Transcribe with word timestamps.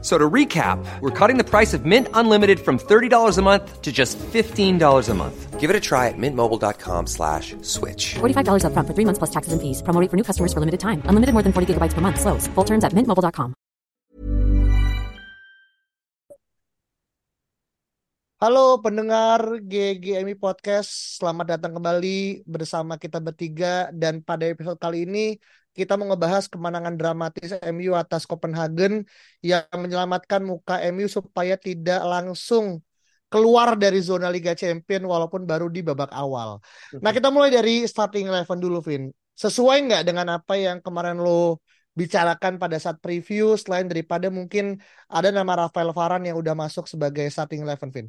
So 0.00 0.14
to 0.16 0.30
recap, 0.30 0.78
we're 1.00 1.10
cutting 1.10 1.38
the 1.38 1.44
price 1.44 1.74
of 1.74 1.84
Mint 1.84 2.06
Unlimited 2.14 2.60
from 2.60 2.78
$30 2.78 3.36
a 3.36 3.42
month 3.42 3.82
to 3.82 3.90
just 3.90 4.16
$15 4.18 4.78
a 4.78 5.14
month. 5.14 5.58
Give 5.58 5.70
it 5.70 5.74
a 5.74 5.80
try 5.82 6.06
at 6.06 6.14
mintmobile.com 6.14 7.10
slash 7.10 7.56
switch. 7.62 8.14
$45 8.22 8.62
upfront 8.62 8.86
for 8.86 8.94
three 8.94 9.04
months 9.04 9.18
plus 9.18 9.34
taxes 9.34 9.50
and 9.50 9.58
fees. 9.58 9.82
Promo 9.82 9.98
rate 9.98 10.06
for 10.06 10.16
new 10.16 10.22
customers 10.22 10.54
for 10.54 10.62
limited 10.62 10.78
time. 10.78 11.02
Unlimited 11.10 11.34
more 11.34 11.42
than 11.42 11.50
40 11.50 11.74
gigabytes 11.74 11.98
per 11.98 12.00
month. 12.00 12.20
Slows. 12.20 12.46
Full 12.54 12.64
terms 12.64 12.86
at 12.86 12.94
mintmobile.com. 12.94 13.58
Halo 18.38 18.78
pendengar 18.78 19.58
GGMI 19.66 20.38
Podcast, 20.38 21.18
selamat 21.18 21.58
datang 21.58 21.74
kembali 21.74 22.46
bersama 22.46 22.94
kita 22.94 23.18
bertiga 23.18 23.90
dan 23.90 24.22
pada 24.22 24.46
episode 24.46 24.78
kali 24.78 25.10
ini 25.10 25.34
kita 25.78 25.94
mau 25.94 26.10
ngebahas 26.10 26.50
kemenangan 26.50 26.98
dramatis 26.98 27.54
MU 27.62 27.94
atas 27.94 28.26
Copenhagen 28.26 29.06
yang 29.38 29.62
menyelamatkan 29.70 30.42
muka 30.42 30.82
MU 30.90 31.06
supaya 31.06 31.54
tidak 31.54 32.02
langsung 32.02 32.82
keluar 33.30 33.78
dari 33.78 34.02
zona 34.02 34.26
Liga 34.32 34.58
Champion 34.58 35.06
walaupun 35.06 35.46
baru 35.46 35.70
di 35.70 35.86
babak 35.86 36.10
awal. 36.10 36.58
Nah 36.98 37.14
kita 37.14 37.30
mulai 37.30 37.54
dari 37.54 37.86
starting 37.86 38.26
eleven 38.26 38.58
dulu, 38.58 38.82
Vin. 38.82 39.14
Sesuai 39.38 39.86
nggak 39.86 40.02
dengan 40.02 40.42
apa 40.42 40.58
yang 40.58 40.82
kemarin 40.82 41.22
lo 41.22 41.62
bicarakan 41.94 42.58
pada 42.58 42.78
saat 42.82 42.98
preview 42.98 43.54
selain 43.54 43.86
daripada 43.86 44.30
mungkin 44.30 44.82
ada 45.06 45.30
nama 45.30 45.66
Rafael 45.66 45.94
Varane 45.94 46.30
yang 46.30 46.38
udah 46.42 46.58
masuk 46.58 46.90
sebagai 46.90 47.28
starting 47.30 47.62
eleven, 47.62 47.94
Vin? 47.94 48.08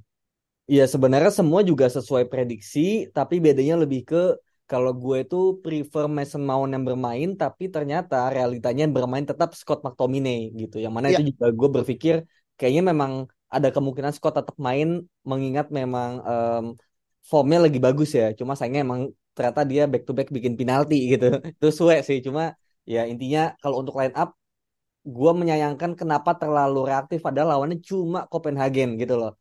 Iya 0.70 0.86
sebenarnya 0.86 1.34
semua 1.34 1.66
juga 1.66 1.90
sesuai 1.90 2.30
prediksi, 2.30 3.10
tapi 3.10 3.42
bedanya 3.42 3.82
lebih 3.82 4.06
ke 4.06 4.38
kalau 4.70 4.92
gue 4.94 5.26
itu 5.26 5.58
prefer 5.66 6.06
Mason 6.06 6.46
Mount 6.46 6.70
yang 6.70 6.86
bermain 6.86 7.30
tapi 7.34 7.74
ternyata 7.74 8.30
realitanya 8.30 8.86
yang 8.86 8.94
bermain 8.94 9.26
tetap 9.26 9.58
Scott 9.58 9.82
McTominay 9.82 10.54
gitu. 10.54 10.78
Yang 10.78 10.94
mana 10.94 11.08
yeah. 11.10 11.18
itu 11.18 11.34
juga 11.34 11.50
gue 11.50 11.70
berpikir 11.82 12.16
kayaknya 12.54 12.94
memang 12.94 13.26
ada 13.50 13.74
kemungkinan 13.74 14.14
Scott 14.14 14.38
tetap 14.38 14.54
main 14.62 15.10
mengingat 15.26 15.74
memang 15.74 16.22
um, 16.22 16.64
formnya 17.26 17.66
lagi 17.66 17.82
bagus 17.82 18.14
ya. 18.14 18.30
Cuma 18.38 18.54
sayangnya 18.54 18.86
emang 18.86 19.02
ternyata 19.34 19.66
dia 19.66 19.90
back 19.90 20.06
to 20.06 20.14
back 20.14 20.30
bikin 20.30 20.54
penalti 20.54 21.18
gitu. 21.18 21.26
Itu 21.58 21.68
suwe 21.74 22.06
sih. 22.06 22.22
Cuma 22.22 22.54
ya 22.86 23.10
intinya 23.10 23.58
kalau 23.66 23.82
untuk 23.82 23.98
line 23.98 24.14
up 24.14 24.38
gue 25.02 25.32
menyayangkan 25.34 25.98
kenapa 25.98 26.38
terlalu 26.38 26.94
reaktif 26.94 27.26
pada 27.26 27.42
lawannya 27.42 27.82
cuma 27.82 28.30
Copenhagen 28.30 29.02
gitu 29.02 29.18
loh. 29.18 29.34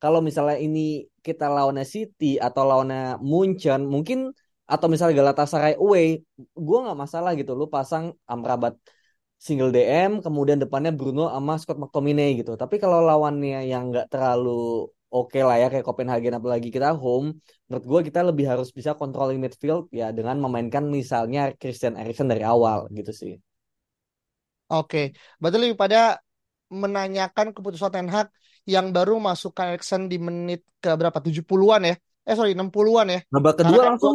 Kalau 0.00 0.24
misalnya 0.24 0.56
ini 0.56 1.04
kita 1.20 1.52
lawannya 1.52 1.84
City 1.84 2.40
atau 2.40 2.64
lawannya 2.64 3.20
Munchen 3.20 3.84
mungkin 3.84 4.32
atau 4.70 4.86
misalnya 4.92 5.14
Galatasaray 5.20 5.74
away 5.82 6.22
gue 6.38 6.78
nggak 6.84 6.98
masalah 7.04 7.30
gitu. 7.40 7.52
Lu 7.58 7.66
pasang 7.66 8.14
Amrabat 8.30 8.74
single 9.40 9.72
DM 9.74 10.20
kemudian 10.24 10.60
depannya 10.62 10.92
Bruno 10.92 11.32
sama 11.32 11.54
Scott 11.58 11.78
McTominay 11.82 12.38
gitu. 12.40 12.54
Tapi 12.54 12.76
kalau 12.82 13.02
lawannya 13.02 13.66
yang 13.66 13.90
nggak 13.90 14.06
terlalu 14.12 14.86
oke 15.10 15.34
okay 15.34 15.42
lah 15.42 15.56
ya 15.58 15.66
kayak 15.72 15.82
Copenhagen 15.82 16.38
apalagi 16.38 16.70
kita 16.70 16.94
home 16.94 17.34
menurut 17.66 17.84
gue 17.90 18.00
kita 18.12 18.20
lebih 18.22 18.46
harus 18.46 18.70
bisa 18.70 18.94
controlling 18.94 19.42
midfield 19.42 19.90
ya 19.90 20.14
dengan 20.14 20.38
memainkan 20.38 20.86
misalnya 20.86 21.50
Christian 21.58 21.98
Eriksen 21.98 22.30
dari 22.30 22.46
awal 22.46 22.86
gitu 22.94 23.10
sih. 23.10 23.34
Oke 24.70 24.86
okay. 24.86 25.04
berarti 25.42 25.58
lebih 25.58 25.74
pada 25.74 26.22
menanyakan 26.70 27.50
keputusan 27.50 27.90
Ten 27.90 28.06
Hag 28.06 28.30
yang 28.68 28.94
baru 28.94 29.18
masukkan 29.18 29.74
Eriksen 29.74 30.06
di 30.06 30.22
menit 30.22 30.62
ke 30.78 30.94
berapa? 30.94 31.18
70-an 31.18 31.82
ya? 31.90 31.94
Eh 32.22 32.34
sorry 32.38 32.54
60-an 32.54 33.06
ya? 33.10 33.20
Babak 33.34 33.64
kedua 33.64 33.82
langsung 33.90 34.14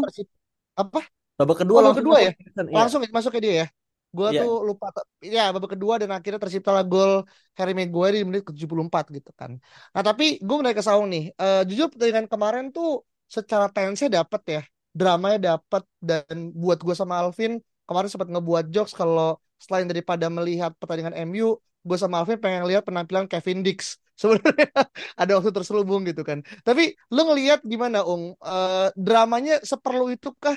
apa? 0.76 1.02
Babak 1.36 1.64
kedua 1.64 1.78
oh, 1.80 1.84
babak 1.92 2.00
kedua 2.00 2.18
ya? 2.22 2.32
iya. 2.32 2.64
langsung 2.72 3.02
masuk 3.04 3.32
ke 3.36 3.40
dia 3.44 3.54
ya? 3.66 3.68
Gue 4.16 4.32
yeah. 4.32 4.48
tuh 4.48 4.54
lupa 4.64 4.88
ya 5.20 5.52
babak 5.52 5.76
kedua 5.76 6.00
dan 6.00 6.16
akhirnya 6.16 6.40
terciptalah 6.40 6.88
gol 6.88 7.28
Harry 7.60 7.76
Maguire 7.76 8.24
di 8.24 8.24
menit 8.24 8.48
ke-74 8.48 9.12
gitu 9.12 9.32
kan. 9.36 9.60
Nah 9.92 10.02
tapi 10.04 10.40
gue 10.40 10.56
mulai 10.56 10.72
ke 10.72 10.80
Saung 10.80 11.12
nih. 11.12 11.36
Uh, 11.36 11.68
jujur 11.68 11.92
pertandingan 11.92 12.32
kemarin 12.32 12.72
tuh 12.72 13.04
secara 13.28 13.68
tensinya 13.68 14.24
dapet 14.24 14.42
ya 14.48 14.62
dramanya 14.96 15.60
dapet 15.60 15.84
dan 16.00 16.56
buat 16.56 16.80
gue 16.80 16.96
sama 16.96 17.20
Alvin 17.20 17.60
kemarin 17.84 18.08
sempat 18.08 18.32
ngebuat 18.32 18.72
jokes 18.72 18.96
kalau 18.96 19.36
selain 19.60 19.92
daripada 19.92 20.32
melihat 20.32 20.72
pertandingan 20.80 21.12
MU 21.28 21.60
gue 21.88 21.98
sama 22.02 22.16
Alvin 22.22 22.40
pengen 22.42 22.64
lihat 22.70 22.84
penampilan 22.88 23.26
Kevin 23.32 23.62
Dix 23.66 24.02
sebenarnya 24.22 24.72
ada 25.20 25.32
waktu 25.38 25.52
terselubung 25.52 26.02
gitu 26.10 26.24
kan. 26.24 26.40
Tapi 26.68 26.96
lu 27.12 27.22
ngelihat 27.30 27.60
gimana, 27.68 28.00
Ung? 28.08 28.34
Uh, 28.40 28.88
dramanya 28.96 29.60
seperlu 29.72 30.16
itu 30.16 30.32
kah 30.44 30.56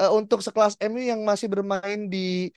uh, 0.00 0.10
untuk 0.18 0.40
sekelas 0.46 0.74
MU 0.80 1.02
yang 1.04 1.20
masih 1.22 1.48
bermain 1.52 2.08
di 2.08 2.48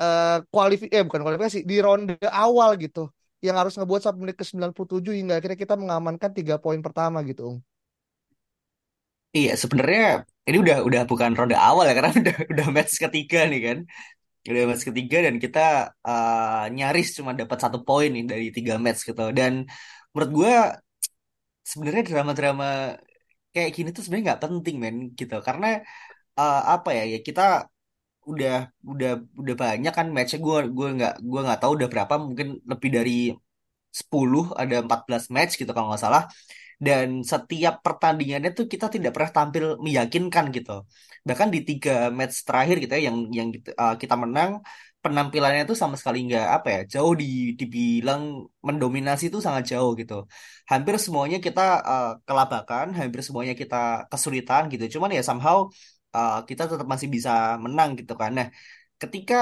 uh, 0.00 0.38
kualifikasi 0.54 0.94
eh 0.94 1.02
bukan 1.06 1.20
kualifikasi 1.26 1.58
di 1.70 1.76
ronde 1.82 2.14
awal 2.30 2.70
gitu 2.80 3.10
yang 3.44 3.56
harus 3.60 3.76
ngebuat 3.76 4.00
sampai 4.02 4.20
menit 4.24 4.36
ke-97 4.40 5.12
hingga 5.12 5.34
akhirnya 5.38 5.58
kita 5.60 5.74
mengamankan 5.76 6.30
tiga 6.38 6.56
poin 6.62 6.80
pertama 6.86 7.20
gitu, 7.28 7.42
Ung. 7.54 7.58
Iya, 9.36 9.52
sebenarnya 9.62 10.24
ini 10.48 10.56
udah 10.64 10.76
udah 10.88 11.00
bukan 11.10 11.30
ronde 11.38 11.56
awal 11.66 11.84
ya 11.88 11.92
karena 11.98 12.10
udah 12.22 12.36
udah 12.52 12.66
match 12.76 12.94
ketiga 13.04 13.38
nih 13.50 13.60
kan. 13.66 13.78
Udah 14.50 14.62
match 14.70 14.84
ketiga 14.88 15.16
dan 15.26 15.34
kita 15.44 15.60
uh, 16.08 16.64
nyaris 16.76 17.06
cuma 17.18 17.32
dapat 17.40 17.58
satu 17.64 17.78
poin 17.86 18.08
nih 18.14 18.24
dari 18.30 18.46
tiga 18.56 18.74
match 18.84 19.00
gitu. 19.08 19.22
Dan 19.38 19.52
menurut 20.12 20.30
gue 20.38 20.52
sebenarnya 21.70 22.02
drama-drama 22.08 22.64
kayak 23.54 23.70
gini 23.76 23.88
tuh 23.94 24.02
sebenarnya 24.04 24.24
nggak 24.28 24.42
penting 24.44 24.74
men 24.82 24.96
gitu. 25.18 25.34
Karena 25.46 25.66
uh, 26.40 26.60
apa 26.74 26.88
ya 26.98 27.02
ya 27.12 27.18
kita 27.28 27.42
udah 28.30 28.52
udah 28.92 29.10
udah 29.40 29.54
banyak 29.62 29.92
kan 29.98 30.06
matchnya. 30.14 30.38
Gue 30.46 30.56
gue 30.76 30.88
nggak 30.96 31.12
gue 31.30 31.40
nggak 31.46 31.58
tahu 31.62 31.72
udah 31.78 31.88
berapa 31.92 32.14
mungkin 32.26 32.48
lebih 32.70 32.90
dari 32.96 33.12
10 34.00 34.44
ada 34.60 34.74
14 34.84 35.24
match 35.36 35.52
gitu 35.60 35.70
kalau 35.74 35.88
nggak 35.90 36.02
salah 36.06 36.22
dan 36.86 37.08
setiap 37.32 37.74
pertandingannya 37.84 38.50
tuh 38.58 38.66
kita 38.72 38.86
tidak 38.94 39.10
pernah 39.14 39.30
tampil 39.36 39.64
meyakinkan 39.86 40.44
gitu. 40.56 40.72
Bahkan 41.28 41.48
di 41.54 41.60
tiga 41.68 41.90
match 42.18 42.36
terakhir 42.46 42.76
gitu 42.82 42.92
ya 42.96 43.02
yang 43.08 43.18
yang 43.38 43.48
uh, 43.82 43.94
kita 44.02 44.14
menang 44.22 44.50
penampilannya 45.02 45.60
itu 45.66 45.74
sama 45.82 45.94
sekali 46.00 46.18
nggak 46.26 46.46
apa 46.56 46.68
ya 46.74 46.80
jauh 46.94 47.12
di 47.22 47.26
dibilang 47.60 48.22
mendominasi 48.68 49.24
itu 49.30 49.38
sangat 49.46 49.64
jauh 49.72 49.90
gitu. 50.00 50.14
Hampir 50.70 50.94
semuanya 51.04 51.38
kita 51.46 51.60
uh, 51.90 52.06
kelabakan 52.26 52.86
hampir 52.98 53.20
semuanya 53.26 53.54
kita 53.62 53.76
kesulitan 54.10 54.62
gitu. 54.72 54.84
Cuman 54.98 55.10
ya 55.16 55.22
somehow 55.28 55.56
uh, 56.16 56.32
kita 56.48 56.62
tetap 56.70 56.86
masih 56.92 57.08
bisa 57.14 57.30
menang 57.64 57.90
gitu 58.00 58.12
kan. 58.20 58.30
Nah 58.38 58.46
ketika 59.02 59.36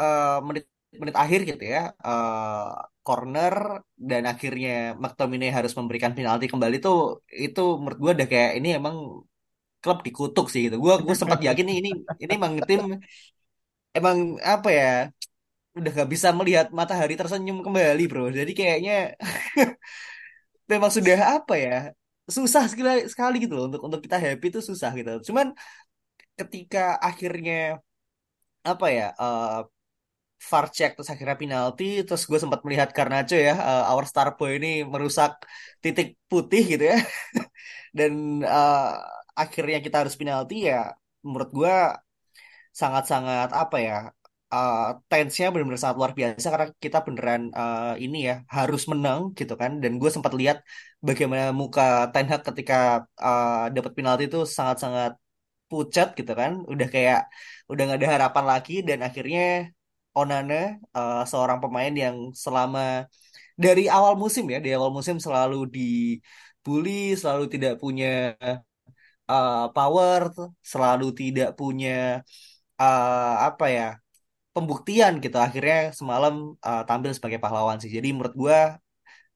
uh, 0.00 0.38
menit 0.46 0.64
menit 1.00 1.16
akhir 1.22 1.40
gitu 1.50 1.62
ya 1.74 1.78
uh, 2.06 2.93
corner 3.06 3.54
dan 4.10 4.22
akhirnya 4.32 4.70
McTominay 5.02 5.50
harus 5.58 5.72
memberikan 5.78 6.12
penalti 6.16 6.46
kembali 6.52 6.76
tuh 6.86 6.96
itu 7.44 7.60
menurut 7.80 7.98
gue 8.04 8.12
udah 8.16 8.28
kayak 8.32 8.50
ini 8.58 8.68
emang 8.78 8.96
klub 9.82 9.98
dikutuk 10.06 10.46
sih 10.52 10.60
gitu. 10.66 10.76
Gue 10.84 10.94
gue 11.06 11.16
sempat 11.20 11.40
yakin 11.48 11.66
ini 11.76 11.90
ini 12.22 12.32
emang 12.38 12.54
tim 12.68 12.82
emang 13.98 14.18
apa 14.54 14.68
ya 14.78 14.84
udah 15.78 15.90
gak 15.98 16.10
bisa 16.14 16.28
melihat 16.38 16.66
matahari 16.78 17.14
tersenyum 17.20 17.58
kembali 17.66 18.02
bro. 18.10 18.22
Jadi 18.38 18.52
kayaknya 18.58 18.92
memang 20.70 20.90
sudah 20.96 21.18
apa 21.40 21.54
ya 21.60 21.74
susah 22.24 22.64
sekali 22.72 23.04
sekali 23.12 23.36
gitu 23.44 23.52
loh 23.56 23.64
untuk 23.68 23.80
untuk 23.84 24.00
kita 24.00 24.16
happy 24.16 24.46
itu 24.52 24.60
susah 24.64 24.90
gitu. 24.98 25.10
Cuman 25.28 25.52
ketika 26.38 26.98
akhirnya 27.08 27.78
apa 28.64 28.86
ya 28.96 29.06
uh, 29.20 29.68
far 30.50 30.66
check 30.76 30.90
terus 30.96 31.10
akhirnya 31.12 31.36
penalti 31.42 31.84
terus 32.06 32.22
gue 32.30 32.38
sempat 32.42 32.60
melihat 32.66 32.88
Garnacho 32.96 33.36
ya 33.48 33.54
uh, 33.68 33.82
our 33.90 34.04
star 34.10 34.28
boy 34.38 34.50
ini 34.58 34.68
merusak 34.92 35.30
titik 35.82 36.08
putih 36.30 36.62
gitu 36.72 36.84
ya. 36.92 36.96
Dan 37.98 38.12
uh, 38.56 38.80
akhirnya 39.42 39.78
kita 39.84 39.96
harus 40.02 40.14
penalti 40.20 40.54
ya 40.70 40.76
menurut 41.24 41.50
gue 41.58 41.74
sangat-sangat 42.80 43.48
apa 43.62 43.76
ya 43.88 43.94
uh, 44.54 44.78
tense-nya 45.10 45.46
benar-benar 45.52 45.80
sangat 45.82 45.98
luar 46.00 46.12
biasa 46.18 46.46
karena 46.52 46.66
kita 46.84 46.98
beneran 47.06 47.42
uh, 47.60 47.94
ini 48.04 48.16
ya 48.28 48.34
harus 48.56 48.82
menang 48.92 49.20
gitu 49.38 49.54
kan. 49.60 49.72
Dan 49.82 49.92
gue 50.00 50.10
sempat 50.14 50.32
lihat 50.40 50.56
bagaimana 51.08 51.44
muka 51.60 51.82
Ten 52.12 52.26
Hag 52.30 52.42
ketika 52.48 52.74
uh, 53.26 53.70
dapat 53.76 53.92
penalti 53.96 54.22
itu 54.30 54.38
sangat-sangat 54.56 55.12
pucat 55.70 56.08
gitu 56.18 56.32
kan. 56.40 56.52
Udah 56.72 56.86
kayak 56.94 57.18
udah 57.70 57.82
nggak 57.86 57.98
ada 58.00 58.10
harapan 58.14 58.44
lagi 58.52 58.72
dan 58.88 58.98
akhirnya 59.06 59.42
Onana 60.14 60.78
uh, 60.94 61.22
seorang 61.26 61.58
pemain 61.58 61.90
yang 61.90 62.16
selama 62.44 63.10
dari 63.54 63.86
awal 63.90 64.14
musim 64.14 64.46
ya 64.50 64.58
dari 64.62 64.74
awal 64.78 64.90
musim 64.94 65.16
selalu 65.18 65.66
dibully 65.74 67.18
selalu 67.18 67.44
tidak 67.50 67.78
punya 67.82 68.34
uh, 69.30 69.70
power 69.74 70.30
selalu 70.62 71.06
tidak 71.14 71.58
punya 71.58 72.22
uh, 72.78 73.34
apa 73.48 73.66
ya 73.70 73.88
pembuktian 74.54 75.18
gitu 75.18 75.34
akhirnya 75.34 75.90
semalam 75.90 76.54
uh, 76.62 76.82
tampil 76.86 77.10
sebagai 77.10 77.42
pahlawan 77.42 77.82
sih. 77.82 77.90
Jadi 77.90 78.14
menurut 78.14 78.34
gue 78.38 78.58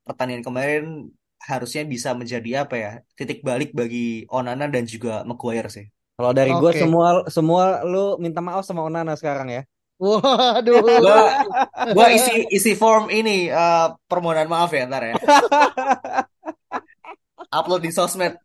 pertandingan 0.07 0.47
kemarin 0.47 1.11
harusnya 1.43 1.83
bisa 1.87 2.15
menjadi 2.15 2.67
apa 2.67 2.75
ya 2.79 2.93
titik 3.19 3.43
balik 3.43 3.75
bagi 3.75 4.27
Onana 4.31 4.71
dan 4.71 4.87
juga 4.87 5.27
Maguire 5.27 5.71
sih. 5.71 5.87
Kalau 6.19 6.35
dari 6.35 6.51
gue 6.51 6.71
Oke. 6.71 6.83
semua 6.83 7.09
semua 7.31 7.65
lu 7.87 8.19
minta 8.19 8.43
maaf 8.43 8.67
sama 8.67 8.83
Onana 8.87 9.15
sekarang 9.19 9.51
ya. 9.51 9.63
Waduh. 9.99 10.79
Gua 10.83 11.19
gua 11.91 12.06
isi 12.17 12.47
isi 12.55 12.73
form 12.79 13.11
ini 13.11 13.50
uh, 13.50 13.99
permohonan 14.06 14.47
maaf 14.47 14.71
ya 14.71 14.87
ntar 14.87 15.03
ya. 15.11 15.15
Upload 17.50 17.83
di 17.83 17.91
sosmed. 17.91 18.39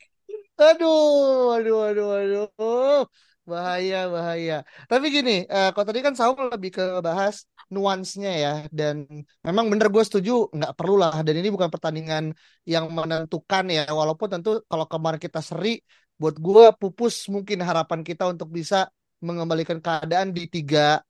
Aduh, 0.58 1.54
aduh, 1.58 1.80
aduh, 1.90 2.10
aduh. 2.18 3.06
Bahaya, 3.44 4.08
bahaya. 4.08 4.54
Tapi 4.88 5.06
gini, 5.12 5.44
eh, 5.44 5.70
kalau 5.76 5.84
tadi 5.84 6.00
kan 6.00 6.16
Saul 6.16 6.48
lebih 6.56 6.72
ke 6.80 6.84
bahas 7.04 7.44
nuansnya 7.68 8.32
ya. 8.32 8.54
Dan 8.72 9.04
memang 9.44 9.68
bener 9.68 9.92
gue 9.92 10.04
setuju, 10.08 10.48
nggak 10.56 10.74
perlu 10.80 10.96
lah. 10.96 11.20
Dan 11.26 11.44
ini 11.44 11.52
bukan 11.52 11.68
pertandingan 11.68 12.32
yang 12.64 12.88
menentukan 12.88 13.68
ya. 13.68 13.84
Walaupun 13.92 14.28
tentu 14.40 14.64
kalau 14.72 14.86
kemarin 14.88 15.20
kita 15.20 15.44
seri, 15.44 15.84
buat 16.16 16.40
gue 16.40 16.66
pupus 16.80 17.28
mungkin 17.28 17.60
harapan 17.68 18.00
kita 18.08 18.24
untuk 18.32 18.48
bisa 18.48 18.88
mengembalikan 19.20 19.84
keadaan 19.84 20.32
di 20.32 20.48
tiga 20.48 21.04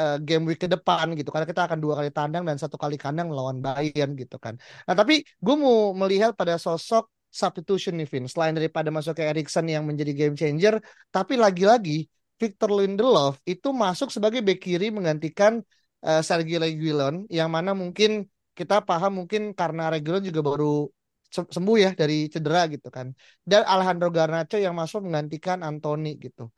eh, 0.00 0.16
game 0.26 0.44
week 0.48 0.60
ke 0.64 0.68
depan 0.74 1.06
gitu. 1.18 1.28
Karena 1.34 1.46
kita 1.52 1.62
akan 1.68 1.78
dua 1.84 1.94
kali 1.98 2.10
tandang 2.14 2.42
dan 2.48 2.56
satu 2.62 2.76
kali 2.82 2.96
kandang 3.04 3.28
lawan 3.36 3.58
Bayern 3.64 4.10
gitu 4.14 4.36
kan. 4.44 4.54
Nah 4.86 4.94
tapi 5.00 5.14
gue 5.44 5.54
mau 5.58 5.92
melihat 6.00 6.30
pada 6.40 6.54
sosok 6.56 7.10
substitution 7.28 7.94
nih 8.00 8.08
Vin. 8.08 8.24
Selain 8.32 8.54
daripada 8.56 8.88
masuk 8.88 9.18
ke 9.18 9.22
Erikson 9.30 9.66
yang 9.68 9.84
menjadi 9.84 10.12
game 10.16 10.34
changer, 10.40 10.80
tapi 11.12 11.36
lagi-lagi 11.36 12.08
Victor 12.40 12.70
Lindelof 12.72 13.42
itu 13.44 13.68
masuk 13.74 14.08
sebagai 14.14 14.40
bek 14.46 14.58
kiri 14.62 14.88
menggantikan 14.94 15.60
uh, 16.06 16.22
Sergei 16.22 16.56
Reguilon 16.56 17.26
yang 17.28 17.50
mana 17.50 17.74
mungkin 17.74 18.30
kita 18.54 18.82
paham 18.86 19.22
mungkin 19.22 19.52
karena 19.54 19.90
Reguilon 19.92 20.24
juga 20.24 20.40
baru 20.46 20.86
sembuh 21.28 21.76
ya 21.76 21.90
dari 21.92 22.32
cedera 22.32 22.64
gitu 22.72 22.88
kan. 22.88 23.12
Dan 23.44 23.62
Alejandro 23.68 24.08
Garnacho 24.08 24.56
yang 24.56 24.72
masuk 24.72 25.04
menggantikan 25.06 25.60
Anthony 25.60 26.16
gitu. 26.16 26.48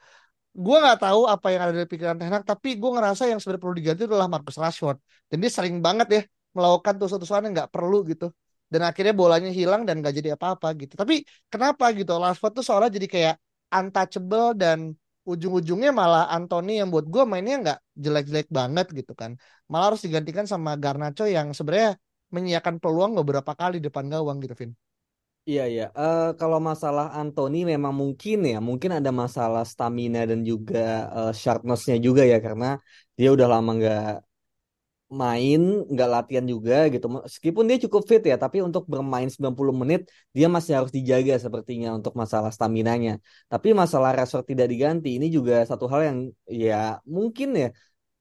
Gue 0.50 0.76
nggak 0.82 0.98
tahu 1.06 1.20
apa 1.30 1.46
yang 1.54 1.62
ada 1.70 1.74
di 1.78 1.86
pikiran 1.86 2.18
Ten 2.18 2.30
Hag, 2.34 2.42
tapi 2.42 2.74
gue 2.74 2.90
ngerasa 2.90 3.22
yang 3.30 3.38
sebenarnya 3.38 3.62
perlu 3.62 3.76
diganti 3.78 4.02
adalah 4.10 4.26
Marcus 4.26 4.58
Rashford. 4.58 4.98
Dan 5.30 5.36
dia 5.42 5.50
sering 5.50 5.78
banget 5.78 6.06
ya 6.10 6.20
melakukan 6.56 6.98
tusuk-tusukan 6.98 7.46
yang 7.46 7.54
nggak 7.54 7.70
perlu 7.70 8.02
gitu 8.10 8.34
dan 8.70 8.82
akhirnya 8.86 9.14
bolanya 9.14 9.50
hilang 9.50 9.82
dan 9.82 9.98
gak 10.02 10.14
jadi 10.18 10.34
apa-apa 10.38 10.74
gitu. 10.78 10.94
Tapi 10.94 11.26
kenapa 11.50 11.90
gitu? 11.94 12.14
Rashford 12.18 12.52
tuh 12.58 12.64
seolah 12.66 12.90
jadi 12.90 13.06
kayak 13.10 13.34
untouchable 13.70 14.54
dan 14.58 14.94
ujung-ujungnya 15.26 15.90
malah 15.94 16.26
Anthony 16.34 16.78
yang 16.82 16.88
buat 16.90 17.06
gue 17.06 17.22
mainnya 17.26 17.54
nggak 17.62 17.78
jelek-jelek 17.98 18.48
banget 18.50 18.86
gitu 18.94 19.12
kan. 19.14 19.34
Malah 19.70 19.94
harus 19.94 20.02
digantikan 20.06 20.46
sama 20.46 20.74
Garnacho 20.78 21.26
yang 21.26 21.50
sebenarnya 21.54 21.98
menyiapkan 22.30 22.78
peluang 22.82 23.14
beberapa 23.18 23.52
kali 23.58 23.82
depan 23.82 24.06
gawang 24.06 24.38
gitu, 24.42 24.54
Vin. 24.54 24.70
Iya 25.50 25.62
iya. 25.72 25.84
Uh, 26.00 26.22
kalau 26.40 26.58
masalah 26.70 27.06
Anthony 27.20 27.56
memang 27.72 27.92
mungkin 28.02 28.36
ya, 28.52 28.56
mungkin 28.68 28.90
ada 28.98 29.10
masalah 29.22 29.62
stamina 29.72 30.18
dan 30.30 30.40
juga 30.50 30.78
uh, 31.16 31.30
sharpness-nya 31.40 31.96
juga 32.06 32.22
ya 32.32 32.36
karena 32.46 32.66
dia 33.18 33.28
udah 33.34 33.46
lama 33.54 33.70
nggak 33.78 34.00
main 35.20 35.60
nggak 35.92 36.08
latihan 36.14 36.46
juga 36.52 36.74
gitu 36.94 37.06
meskipun 37.16 37.64
dia 37.68 37.78
cukup 37.84 38.02
fit 38.10 38.22
ya 38.30 38.36
tapi 38.44 38.58
untuk 38.68 38.82
bermain 38.92 39.26
90 39.34 39.74
menit 39.82 40.00
dia 40.36 40.46
masih 40.54 40.72
harus 40.78 40.92
dijaga 40.96 41.34
sepertinya 41.44 41.88
untuk 41.98 42.12
masalah 42.22 42.50
stamina 42.56 42.92
nya 43.02 43.12
tapi 43.50 43.68
masalah 43.82 44.10
Rashford 44.18 44.46
tidak 44.54 44.66
diganti 44.72 45.08
ini 45.18 45.26
juga 45.36 45.66
satu 45.70 45.84
hal 45.90 46.00
yang 46.08 46.18
ya 46.46 47.02
mungkin 47.16 47.48
ya 47.62 47.66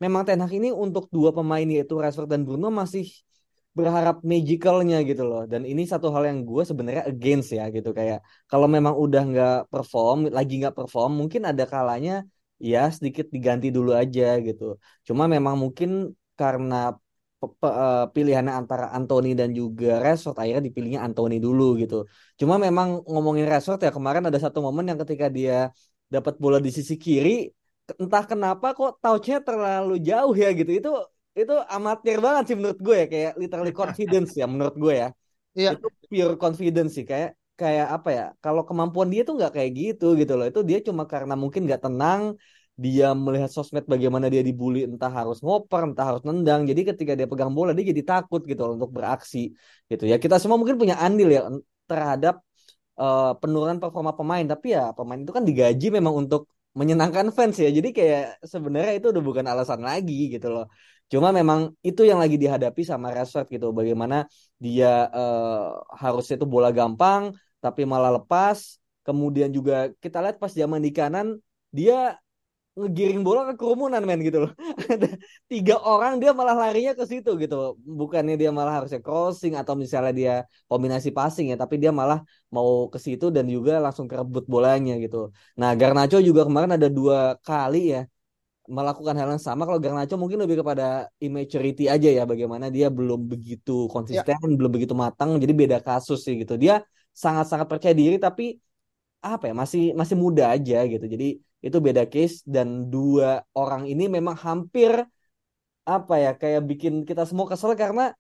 memang 0.04 0.22
Ten 0.26 0.42
Hag 0.42 0.50
ini 0.58 0.68
untuk 0.74 1.04
dua 1.16 1.30
pemain 1.38 1.68
yaitu 1.76 1.94
Rashford 2.02 2.30
dan 2.34 2.42
Bruno 2.48 2.68
masih 2.74 3.06
berharap 3.78 4.16
magicalnya 4.32 4.98
gitu 5.10 5.24
loh 5.30 5.42
dan 5.52 5.62
ini 5.72 5.82
satu 5.86 6.08
hal 6.14 6.24
yang 6.30 6.40
gue 6.50 6.64
sebenarnya 6.70 7.04
against 7.12 7.50
ya 7.58 7.64
gitu 7.76 7.90
kayak 7.98 8.20
kalau 8.50 8.68
memang 8.76 8.94
udah 9.04 9.22
nggak 9.30 9.56
perform 9.72 10.18
lagi 10.38 10.54
nggak 10.62 10.76
perform 10.80 11.12
mungkin 11.22 11.42
ada 11.52 11.64
kalanya 11.74 12.12
ya 12.60 12.80
sedikit 12.96 13.26
diganti 13.36 13.68
dulu 13.72 13.92
aja 14.02 14.24
gitu 14.48 14.64
cuma 15.08 15.24
memang 15.34 15.56
mungkin 15.64 15.90
karena 16.40 16.76
uh, 17.44 18.06
pilihannya 18.16 18.54
antara 18.62 18.86
Anthony 18.98 19.30
dan 19.40 19.50
juga 19.60 19.88
Rashford 20.04 20.38
akhirnya 20.42 20.64
dipilihnya 20.68 21.00
Anthony 21.08 21.36
dulu 21.40 21.64
gitu. 21.82 21.96
Cuma 22.40 22.56
memang 22.60 22.88
ngomongin 23.08 23.46
Rashford 23.52 23.80
ya 23.86 23.92
kemarin 23.98 24.24
ada 24.28 24.40
satu 24.46 24.60
momen 24.66 24.86
yang 24.92 25.00
ketika 25.04 25.28
dia 25.32 25.72
dapat 26.14 26.36
bola 26.44 26.58
di 26.60 26.72
sisi 26.78 26.96
kiri 27.00 27.48
entah 28.02 28.24
kenapa 28.32 28.68
kok 28.78 29.02
touchnya 29.02 29.38
terlalu 29.48 29.94
jauh 30.08 30.36
ya 30.36 30.50
gitu. 30.60 30.72
Itu 30.80 30.90
itu 31.44 31.56
amatir 31.76 32.18
banget 32.26 32.44
sih 32.48 32.56
menurut 32.60 32.80
gue 32.80 32.96
ya 33.02 33.08
kayak 33.14 33.32
literally 33.42 33.74
confidence 33.82 34.32
ya 34.40 34.46
menurut 34.54 34.76
gue 34.84 34.94
ya. 35.04 35.10
Iya. 35.60 35.70
Itu 35.76 35.88
pure 36.12 36.36
confidence 36.44 36.92
sih 36.98 37.06
kayak 37.12 37.30
kayak 37.60 37.88
apa 37.96 38.10
ya? 38.18 38.26
Kalau 38.44 38.62
kemampuan 38.68 39.08
dia 39.14 39.22
tuh 39.28 39.34
nggak 39.40 39.52
kayak 39.56 39.72
gitu 39.80 40.06
gitu 40.20 40.34
loh. 40.38 40.46
Itu 40.52 40.62
dia 40.70 40.80
cuma 40.88 41.04
karena 41.08 41.34
mungkin 41.34 41.62
nggak 41.68 41.82
tenang 41.86 42.24
dia 42.80 43.12
melihat 43.12 43.52
sosmed 43.52 43.84
bagaimana 43.94 44.32
dia 44.32 44.40
dibully 44.40 44.88
entah 44.88 45.12
harus 45.12 45.44
ngoper 45.44 45.82
entah 45.92 46.06
harus 46.16 46.24
nendang 46.24 46.64
jadi 46.64 46.96
ketika 46.96 47.12
dia 47.20 47.28
pegang 47.28 47.52
bola 47.52 47.76
dia 47.76 47.92
jadi 47.92 48.04
takut 48.08 48.42
gitu 48.48 48.62
loh, 48.64 48.80
untuk 48.80 48.92
beraksi 48.96 49.52
gitu 49.92 50.08
ya 50.08 50.16
kita 50.16 50.40
semua 50.40 50.56
mungkin 50.56 50.80
punya 50.80 50.96
andil 50.96 51.28
ya 51.28 51.42
terhadap 51.92 52.40
uh, 52.96 53.36
penurunan 53.36 53.84
performa 53.84 54.16
pemain 54.16 54.46
tapi 54.48 54.80
ya 54.80 54.96
pemain 54.96 55.20
itu 55.20 55.32
kan 55.36 55.44
digaji 55.44 55.86
memang 55.92 56.24
untuk 56.24 56.48
menyenangkan 56.80 57.28
fans 57.36 57.60
ya 57.60 57.68
jadi 57.68 57.90
kayak 57.92 58.24
sebenarnya 58.48 58.94
itu 58.96 59.08
udah 59.12 59.24
bukan 59.28 59.46
alasan 59.52 59.82
lagi 59.84 60.32
gitu 60.32 60.48
loh 60.48 60.66
cuma 61.12 61.30
memang 61.34 61.74
itu 61.82 62.02
yang 62.06 62.20
lagi 62.24 62.38
dihadapi 62.38 62.82
sama 62.86 63.10
Rashford 63.10 63.50
gitu 63.50 63.74
bagaimana 63.74 64.30
dia 64.62 65.10
uh, 65.10 65.82
harusnya 66.02 66.38
itu 66.40 66.48
bola 66.48 66.70
gampang 66.70 67.34
tapi 67.60 67.82
malah 67.84 68.22
lepas 68.22 68.80
kemudian 69.04 69.50
juga 69.50 69.90
kita 70.04 70.22
lihat 70.24 70.38
pas 70.38 70.54
zaman 70.54 70.80
di 70.86 70.92
kanan 70.94 71.28
dia 71.74 72.18
ngegiring 72.80 73.22
bola 73.28 73.42
ke 73.52 73.54
kerumunan 73.60 74.00
men 74.08 74.20
gitu 74.24 74.38
loh. 74.48 74.52
Tiga 75.52 75.76
orang 75.84 76.14
dia 76.22 76.32
malah 76.32 76.56
larinya 76.56 76.96
ke 77.00 77.04
situ 77.12 77.30
gitu. 77.44 77.76
Bukannya 78.00 78.40
dia 78.40 78.50
malah 78.56 78.80
harusnya 78.80 79.04
crossing 79.04 79.54
atau 79.60 79.74
misalnya 79.76 80.14
dia 80.20 80.34
kombinasi 80.72 81.10
passing 81.12 81.52
ya, 81.52 81.58
tapi 81.60 81.76
dia 81.82 81.92
malah 81.92 82.24
mau 82.56 82.88
ke 82.94 82.96
situ 83.06 83.26
dan 83.36 83.46
juga 83.52 83.84
langsung 83.84 84.08
kerebut 84.08 84.48
bolanya 84.48 84.96
gitu. 85.04 85.18
Nah, 85.60 85.70
Garnacho 85.80 86.18
juga 86.24 86.42
kemarin 86.48 86.72
ada 86.80 86.88
dua 86.88 87.36
kali 87.44 87.92
ya 87.94 88.02
melakukan 88.70 89.16
hal 89.18 89.28
yang 89.34 89.42
sama 89.42 89.66
kalau 89.66 89.82
Garnacho 89.82 90.16
mungkin 90.22 90.40
lebih 90.46 90.62
kepada 90.62 91.10
immaturity 91.18 91.90
aja 91.90 92.10
ya 92.18 92.24
bagaimana 92.24 92.70
dia 92.70 92.88
belum 92.94 93.26
begitu 93.26 93.90
konsisten, 93.90 94.38
ya. 94.38 94.58
belum 94.60 94.72
begitu 94.72 94.94
matang 94.94 95.36
jadi 95.42 95.54
beda 95.62 95.78
kasus 95.82 96.22
sih 96.26 96.38
gitu. 96.42 96.54
Dia 96.56 96.86
sangat-sangat 97.10 97.68
percaya 97.68 97.94
diri 97.98 98.22
tapi 98.22 98.62
apa 99.20 99.52
ya 99.52 99.54
masih 99.58 99.98
masih 100.00 100.16
muda 100.16 100.54
aja 100.56 100.86
gitu. 100.86 101.06
Jadi 101.10 101.42
itu 101.60 101.78
beda 101.82 102.08
case 102.08 102.46
dan 102.48 102.88
dua 102.94 103.44
orang 103.58 103.84
ini 103.92 104.08
memang 104.08 104.38
hampir 104.40 104.92
apa 105.84 106.14
ya 106.24 106.32
kayak 106.38 106.62
bikin 106.70 106.94
kita 107.10 107.26
semua 107.26 107.50
kesel 107.50 107.74
karena 107.76 108.14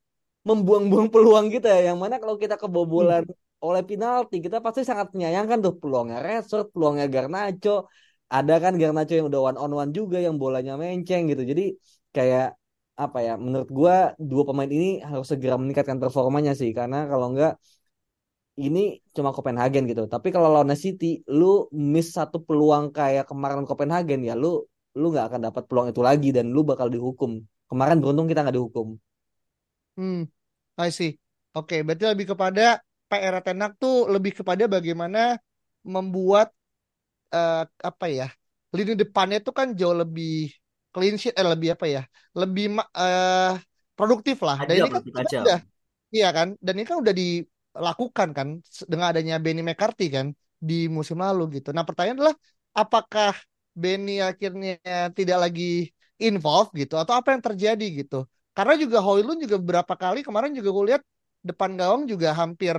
membuang-buang 0.43 1.07
peluang 1.13 1.47
kita 1.53 1.67
ya 1.69 1.93
yang 1.93 1.99
mana 2.01 2.17
kalau 2.17 2.35
kita 2.35 2.55
kebobolan 2.57 3.23
hmm. 3.23 3.67
oleh 3.67 3.81
penalti 3.85 4.35
kita 4.41 4.57
pasti 4.65 4.81
sangat 4.81 5.13
menyayangkan 5.13 5.57
tuh 5.61 5.73
peluangnya 5.81 6.19
Resort, 6.25 6.73
peluangnya 6.73 7.05
Garnacho 7.13 7.87
ada 8.29 8.53
kan 8.63 8.73
Garnacho 8.79 9.13
yang 9.17 9.27
udah 9.31 9.41
one 9.49 9.57
on 9.63 9.71
one 9.73 9.91
juga 9.97 10.17
yang 10.25 10.35
bolanya 10.41 10.73
menceng 10.81 11.23
gitu 11.31 11.43
jadi 11.51 11.63
kayak 12.15 12.45
apa 12.99 13.17
ya 13.23 13.33
menurut 13.39 13.69
gua 13.71 13.95
dua 14.19 14.43
pemain 14.47 14.67
ini 14.67 14.99
harus 15.09 15.27
segera 15.31 15.55
meningkatkan 15.61 15.97
performanya 16.03 16.51
sih 16.59 16.69
karena 16.77 17.07
kalau 17.11 17.31
enggak 17.31 17.53
ini 18.59 18.99
cuma 19.15 19.31
Copenhagen 19.31 19.87
gitu. 19.87 20.03
Tapi 20.11 20.35
kalau 20.35 20.51
lawan 20.51 20.75
City, 20.75 21.23
lu 21.31 21.71
miss 21.71 22.11
satu 22.11 22.43
peluang 22.43 22.91
kayak 22.91 23.31
kemarin 23.31 23.63
Copenhagen 23.63 24.19
ya, 24.27 24.35
lu 24.35 24.67
lu 24.99 25.15
nggak 25.15 25.25
akan 25.31 25.41
dapat 25.47 25.63
peluang 25.69 25.87
itu 25.95 26.01
lagi 26.03 26.29
dan 26.35 26.51
lu 26.51 26.67
bakal 26.67 26.91
dihukum. 26.91 27.39
Kemarin 27.71 28.03
beruntung 28.03 28.27
kita 28.27 28.43
nggak 28.43 28.57
dihukum. 28.59 28.99
Hmm, 29.95 30.27
I 30.75 30.91
see. 30.91 31.15
Oke, 31.55 31.79
okay, 31.79 31.87
berarti 31.87 32.03
lebih 32.11 32.35
kepada 32.35 32.83
PR 33.07 33.39
Tenak 33.41 33.79
tuh 33.79 34.11
lebih 34.11 34.35
kepada 34.43 34.67
bagaimana 34.67 35.39
membuat 35.87 36.51
uh, 37.33 37.63
apa 37.89 38.05
ya 38.09 38.27
lini 38.69 38.93
depannya 38.93 39.41
tuh 39.41 39.53
kan 39.53 39.73
jauh 39.73 39.97
lebih 39.97 40.53
clean 40.93 41.15
sheet, 41.21 41.37
eh 41.37 41.45
lebih 41.45 41.77
apa 41.77 41.85
ya, 41.85 42.01
lebih 42.37 42.77
uh, 42.77 43.53
produktif 43.97 44.41
lah. 44.45 44.57
Dan 44.65 44.85
ini 44.85 44.89
kan 44.89 45.01
udah, 45.41 45.59
iya 46.13 46.27
kan, 46.33 46.47
dan 46.57 46.73
ini 46.77 46.85
kan 46.85 46.97
udah 47.01 47.13
di 47.13 47.45
lakukan 47.73 48.29
kan 48.33 48.47
dengan 48.89 49.13
adanya 49.13 49.37
Benny 49.37 49.61
McCarthy 49.61 50.09
kan 50.09 50.33
di 50.57 50.89
musim 50.89 51.21
lalu 51.21 51.61
gitu. 51.61 51.69
Nah 51.73 51.85
pertanyaan 51.85 52.17
adalah 52.19 52.35
apakah 52.73 53.33
Benny 53.73 54.19
akhirnya 54.19 54.81
tidak 55.13 55.37
lagi 55.49 55.93
involved 56.19 56.73
gitu 56.75 56.97
atau 56.97 57.13
apa 57.15 57.37
yang 57.37 57.41
terjadi 57.45 57.85
gitu? 58.05 58.25
Karena 58.57 58.73
juga 58.75 58.97
Hoylun 58.99 59.39
juga 59.39 59.55
beberapa 59.61 59.93
kali 59.95 60.19
kemarin 60.25 60.51
juga 60.51 60.69
gue 60.75 60.85
lihat 60.93 61.03
depan 61.45 61.71
gawang 61.79 62.03
juga 62.09 62.35
hampir 62.35 62.75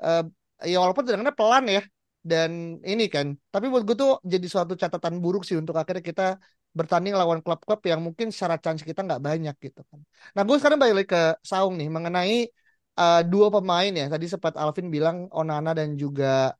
uh, 0.00 0.24
ya 0.64 0.78
walaupun 0.80 1.04
tendangannya 1.04 1.34
pelan 1.36 1.64
ya 1.68 1.82
dan 2.28 2.76
ini 2.84 3.08
kan 3.08 3.26
tapi 3.48 3.66
buat 3.72 3.82
gue 3.88 3.96
tuh 3.96 4.20
jadi 4.32 4.46
suatu 4.52 4.76
catatan 4.76 5.14
buruk 5.24 5.42
sih 5.48 5.56
untuk 5.56 5.74
akhirnya 5.80 6.04
kita 6.04 6.26
bertanding 6.76 7.16
lawan 7.16 7.40
klub-klub 7.40 7.80
yang 7.90 8.00
mungkin 8.04 8.28
secara 8.28 8.60
chance 8.60 8.84
kita 8.84 9.00
nggak 9.02 9.22
banyak 9.24 9.56
gitu 9.58 9.80
kan. 9.88 10.00
Nah 10.36 10.42
gue 10.44 10.56
sekarang 10.60 10.78
balik 10.78 11.08
ke 11.10 11.22
Saung 11.40 11.74
nih 11.80 11.88
mengenai 11.88 12.46
uh, 12.98 13.20
dua 13.24 13.46
pemain 13.48 13.88
ya. 13.90 14.06
Tadi 14.12 14.26
sempat 14.28 14.54
Alvin 14.54 14.92
bilang 14.92 15.26
Onana 15.32 15.72
dan 15.72 15.96
juga 15.96 16.52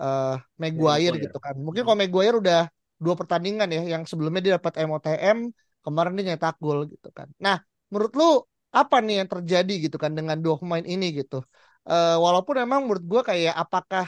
uh, 0.00 0.36
Maguire 0.56 1.18
ya, 1.18 1.22
gitu 1.28 1.38
kan. 1.42 1.58
Mungkin 1.58 1.82
kalau 1.82 1.98
Maguire 1.98 2.36
udah 2.38 2.62
dua 3.00 3.14
pertandingan 3.16 3.68
ya 3.68 3.82
yang 3.98 4.02
sebelumnya 4.06 4.40
dia 4.44 4.52
dapat 4.56 4.80
MOTM, 4.86 5.50
kemarin 5.84 6.12
dia 6.16 6.24
nyetak 6.36 6.56
gol 6.60 6.86
gitu 6.86 7.08
kan. 7.10 7.28
Nah, 7.40 7.58
menurut 7.90 8.12
lu 8.16 8.30
apa 8.70 9.02
nih 9.02 9.24
yang 9.24 9.28
terjadi 9.28 9.74
gitu 9.90 9.96
kan 9.98 10.14
dengan 10.14 10.38
dua 10.38 10.54
pemain 10.60 10.84
ini 10.84 11.10
gitu? 11.20 11.42
Uh, 11.88 12.16
walaupun 12.20 12.60
emang 12.60 12.86
menurut 12.86 13.02
gue 13.02 13.22
kayak 13.24 13.56
apakah 13.56 14.06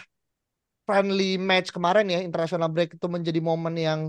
friendly 0.92 1.40
match 1.40 1.72
kemarin 1.72 2.04
ya 2.12 2.20
international 2.20 2.68
break 2.68 3.00
itu 3.00 3.06
menjadi 3.08 3.40
momen 3.40 3.72
yang 3.80 4.00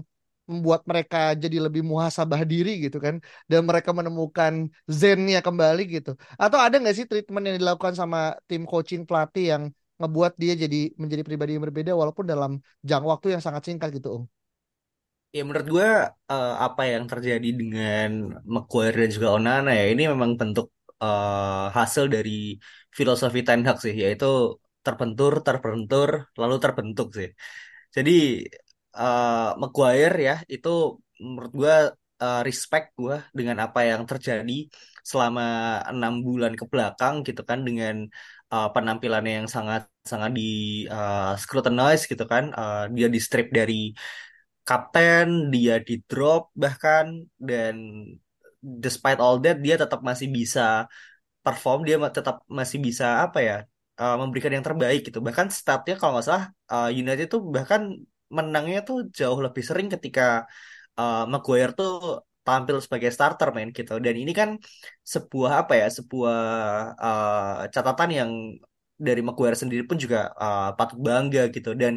membuat 0.43 0.83
mereka 0.83 1.31
jadi 1.39 1.55
lebih 1.63 1.87
muhasabah 1.87 2.43
diri 2.43 2.83
gitu 2.83 2.99
kan. 2.99 3.23
Dan 3.47 3.63
mereka 3.63 3.95
menemukan 3.95 4.67
zennya 4.83 5.39
kembali 5.39 5.87
gitu. 5.87 6.19
Atau 6.35 6.59
ada 6.59 6.75
nggak 6.75 6.91
sih 6.91 7.07
treatment 7.07 7.47
yang 7.47 7.57
dilakukan 7.63 7.95
sama 7.95 8.35
tim 8.51 8.67
coaching 8.67 9.07
pelatih 9.07 9.55
yang 9.55 9.63
ngebuat 9.95 10.35
dia 10.35 10.59
jadi 10.59 10.91
menjadi 10.99 11.23
pribadi 11.23 11.55
yang 11.55 11.63
berbeda 11.63 11.95
walaupun 11.95 12.27
dalam 12.27 12.59
jangka 12.83 13.07
waktu 13.07 13.27
yang 13.39 13.41
sangat 13.47 13.63
singkat 13.63 13.95
gitu 13.95 14.19
om? 14.19 14.23
Ya 15.31 15.47
menurut 15.47 15.67
gue 15.71 15.89
uh, 16.11 16.55
apa 16.59 16.83
yang 16.91 17.07
terjadi 17.07 17.49
dengan 17.55 18.37
McQuarrie 18.43 19.07
dan 19.07 19.11
juga 19.15 19.27
Onana 19.31 19.71
ya 19.71 19.95
ini 19.95 20.11
memang 20.11 20.35
bentuk 20.35 20.75
uh, 20.99 21.71
hasil 21.71 22.11
dari 22.11 22.59
filosofi 22.91 23.41
Ten 23.47 23.63
Hag 23.63 23.79
sih 23.79 23.95
yaitu 23.95 24.59
terbentur, 24.85 25.33
terbentur, 25.47 26.09
lalu 26.41 26.55
terbentuk 26.63 27.07
sih. 27.17 27.29
Jadi 27.95 28.11
uh, 28.97 29.57
Maguire 29.61 30.15
ya 30.27 30.35
itu 30.55 30.69
menurut 31.25 31.51
gue 31.59 31.75
uh, 32.23 32.41
respect 32.47 32.85
gue 32.99 33.15
dengan 33.37 33.57
apa 33.65 33.79
yang 33.89 34.01
terjadi 34.09 34.53
selama 35.03 35.43
enam 35.91 36.13
bulan 36.25 36.53
ke 36.59 36.65
belakang 36.71 37.15
gitu 37.27 37.41
kan 37.49 37.59
dengan 37.67 37.95
uh, 38.53 38.67
penampilannya 38.73 39.33
yang 39.43 39.49
sangat 39.55 39.83
sangat 40.11 40.31
di 40.39 40.41
uh, 40.87 41.35
scrutinize 41.41 42.03
gitu 42.11 42.23
kan 42.33 42.43
uh, 42.55 42.87
dia 42.95 43.07
di 43.15 43.19
strip 43.19 43.47
dari 43.57 43.91
kapten 44.67 45.51
dia 45.53 45.73
di 45.87 45.99
drop 46.07 46.41
bahkan 46.55 47.05
dan 47.35 47.75
despite 48.63 49.19
all 49.19 49.35
that 49.43 49.59
dia 49.59 49.75
tetap 49.75 49.99
masih 49.99 50.27
bisa 50.31 50.87
perform 51.43 51.83
dia 51.83 51.99
tetap 52.17 52.35
masih 52.47 52.79
bisa 52.79 53.27
apa 53.27 53.39
ya 53.43 53.57
uh, 54.01 54.15
memberikan 54.21 54.51
yang 54.55 54.65
terbaik 54.67 54.99
gitu. 55.07 55.19
Bahkan 55.27 55.47
statnya 55.59 55.95
kalau 55.99 56.11
nggak 56.17 56.25
salah 56.27 56.45
uh, 56.73 56.89
United 57.01 57.25
itu 57.29 57.37
bahkan 57.55 57.81
menangnya 58.37 58.79
tuh 58.87 58.97
jauh 59.19 59.39
lebih 59.45 59.63
sering 59.69 59.87
ketika 59.93 60.23
uh, 60.99 61.23
Maguire 61.31 61.71
tuh 61.79 61.91
tampil 62.43 62.77
sebagai 62.83 63.11
starter 63.15 63.49
main 63.55 63.69
gitu. 63.77 63.93
Dan 64.05 64.15
ini 64.21 64.31
kan 64.39 64.49
sebuah 65.13 65.51
apa 65.63 65.73
ya 65.81 65.87
sebuah 65.97 66.39
uh, 67.05 67.69
catatan 67.73 68.09
yang 68.19 68.31
dari 69.07 69.21
Maguire 69.25 69.57
sendiri 69.61 69.83
pun 69.89 69.97
juga 70.03 70.17
uh, 70.43 70.75
patut 70.77 70.99
bangga 71.07 71.41
gitu. 71.55 71.69
Dan 71.81 71.93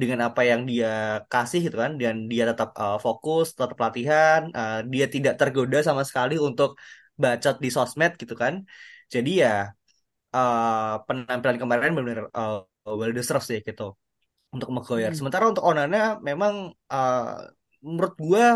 dengan 0.00 0.30
apa 0.30 0.40
yang 0.46 0.62
dia 0.70 0.88
kasih 1.32 1.58
gitu 1.66 1.76
kan 1.82 1.92
dan 1.98 2.14
dia 2.30 2.44
tetap 2.50 2.70
uh, 2.78 2.98
fokus 3.02 3.50
tetap 3.50 3.74
pelatihan 3.74 4.46
uh, 4.54 4.78
dia 4.92 5.10
tidak 5.10 5.34
tergoda 5.40 5.82
sama 5.82 6.02
sekali 6.06 6.38
untuk 6.38 6.78
bacot 7.22 7.56
di 7.64 7.68
sosmed 7.76 8.12
gitu 8.14 8.34
kan. 8.42 8.54
Jadi 9.14 9.30
ya 9.42 9.74
uh, 10.34 11.00
penampilan 11.06 11.58
kemarin 11.62 11.92
benar-benar 11.96 12.26
uh, 12.34 12.64
well 12.84 13.12
deserved 13.14 13.46
sih 13.48 13.60
gitu 13.64 13.94
untuk 14.54 14.68
Maguire. 14.72 15.12
Hmm. 15.12 15.18
Sementara 15.18 15.44
untuk 15.48 15.64
Onana 15.64 16.16
memang 16.20 16.72
uh, 16.90 17.36
menurut 17.84 18.14
gue 18.16 18.46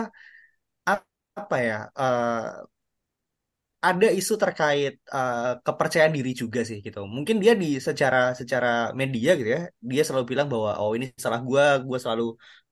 apa 1.33 1.57
ya 1.65 1.89
uh, 1.97 2.61
ada 3.83 4.09
isu 4.15 4.39
terkait 4.39 5.03
uh, 5.11 5.59
kepercayaan 5.67 6.15
diri 6.15 6.33
juga 6.43 6.61
sih 6.63 6.79
gitu. 6.87 7.03
Mungkin 7.03 7.43
dia 7.43 7.53
di 7.59 7.83
secara 7.83 8.31
secara 8.41 8.95
media 9.01 9.35
gitu 9.35 9.51
ya, 9.57 9.63
dia 9.91 10.03
selalu 10.07 10.25
bilang 10.33 10.47
bahwa 10.53 10.79
oh 10.79 10.95
ini 10.95 11.11
salah 11.19 11.41
gue, 11.43 11.65
gue 11.83 11.99
selalu 11.99 12.23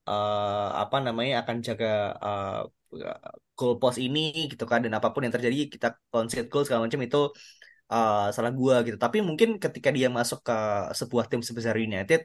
uh, 0.06 0.68
apa 0.82 0.96
namanya 1.02 1.42
akan 1.42 1.56
jaga 1.66 2.14
uh, 2.22 2.62
goal 3.58 3.74
post 3.82 3.98
ini 3.98 4.20
gitu 4.50 4.64
kan 4.70 4.80
dan 4.84 4.92
apa 4.98 5.10
pun 5.10 5.22
yang 5.26 5.34
terjadi 5.34 5.56
kita 5.74 5.86
concede 6.14 6.46
goal 6.46 6.62
segala 6.62 6.86
macam 6.86 7.02
itu 7.02 7.18
uh, 7.94 8.30
salah 8.34 8.52
gue 8.60 8.74
gitu. 8.86 8.96
Tapi 9.04 9.18
mungkin 9.28 9.48
ketika 9.64 9.88
dia 9.96 10.08
masuk 10.18 10.38
ke 10.48 10.56
sebuah 10.98 11.24
tim 11.30 11.42
sebesar 11.48 11.74
United 11.88 12.20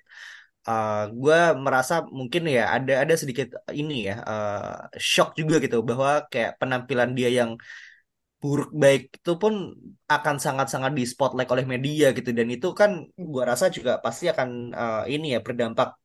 uh, 0.67 0.74
eh, 0.74 1.01
gue 1.13 1.39
merasa 1.65 1.93
mungkin 2.19 2.41
ya 2.55 2.62
ada 2.75 2.93
ada 3.03 3.13
sedikit 3.22 3.48
ini 3.81 3.93
ya 4.10 4.15
uh, 4.31 4.89
shock 4.98 5.29
juga 5.39 5.55
gitu 5.63 5.77
bahwa 5.89 6.10
kayak 6.31 6.51
penampilan 6.60 7.12
dia 7.17 7.29
yang 7.39 7.51
buruk 8.41 8.69
baik 8.84 9.01
itu 9.17 9.31
pun 9.41 9.53
akan 10.15 10.36
sangat-sangat 10.45 10.91
di 10.98 11.03
spotlight 11.12 11.50
oleh 11.53 11.65
media 11.74 12.05
gitu 12.17 12.29
dan 12.38 12.48
itu 12.55 12.67
kan 12.79 12.91
gue 13.17 13.43
rasa 13.51 13.65
juga 13.74 13.91
pasti 14.05 14.25
akan 14.34 14.50
uh, 14.81 15.03
ini 15.13 15.25
ya 15.34 15.39
berdampak 15.45 15.98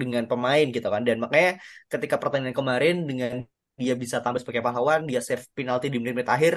dengan 0.00 0.24
pemain 0.30 0.66
gitu 0.76 0.88
kan 0.94 1.02
dan 1.08 1.16
makanya 1.24 1.50
ketika 1.92 2.16
pertandingan 2.20 2.56
kemarin 2.60 2.94
dengan 3.08 3.32
dia 3.80 3.94
bisa 4.02 4.16
tampil 4.22 4.40
sebagai 4.40 4.62
pahlawan 4.66 5.00
dia 5.10 5.20
save 5.26 5.44
penalti 5.56 5.86
di 5.92 5.98
menit-menit 6.00 6.30
akhir 6.36 6.54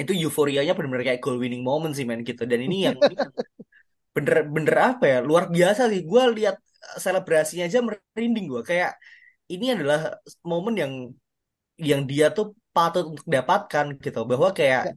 itu 0.00 0.12
euforianya 0.24 0.72
benar-benar 0.76 1.04
kayak 1.08 1.20
goal 1.24 1.38
winning 1.42 1.62
moment 1.66 1.92
sih 1.96 2.04
men 2.08 2.20
gitu. 2.28 2.42
Dan 2.50 2.60
ini 2.66 2.76
yang 2.86 2.96
bener-bener 4.14 4.76
apa 4.94 5.04
ya 5.12 5.18
luar 5.28 5.44
biasa 5.50 5.82
sih. 5.92 6.00
Gue 6.10 6.22
lihat 6.36 6.56
eh, 6.60 6.98
selebrasinya 7.04 7.64
aja 7.68 7.78
merinding 7.86 8.46
gue 8.52 8.62
kayak 8.70 8.90
ini 9.52 9.64
adalah 9.74 9.98
momen 10.46 10.74
yang 10.82 10.92
yang 11.90 12.02
dia 12.10 12.26
tuh 12.36 12.46
patut 12.74 13.04
untuk 13.10 13.26
dapatkan 13.26 13.86
gitu. 14.04 14.18
Bahwa 14.30 14.48
kayak 14.58 14.82
ya. 14.88 14.94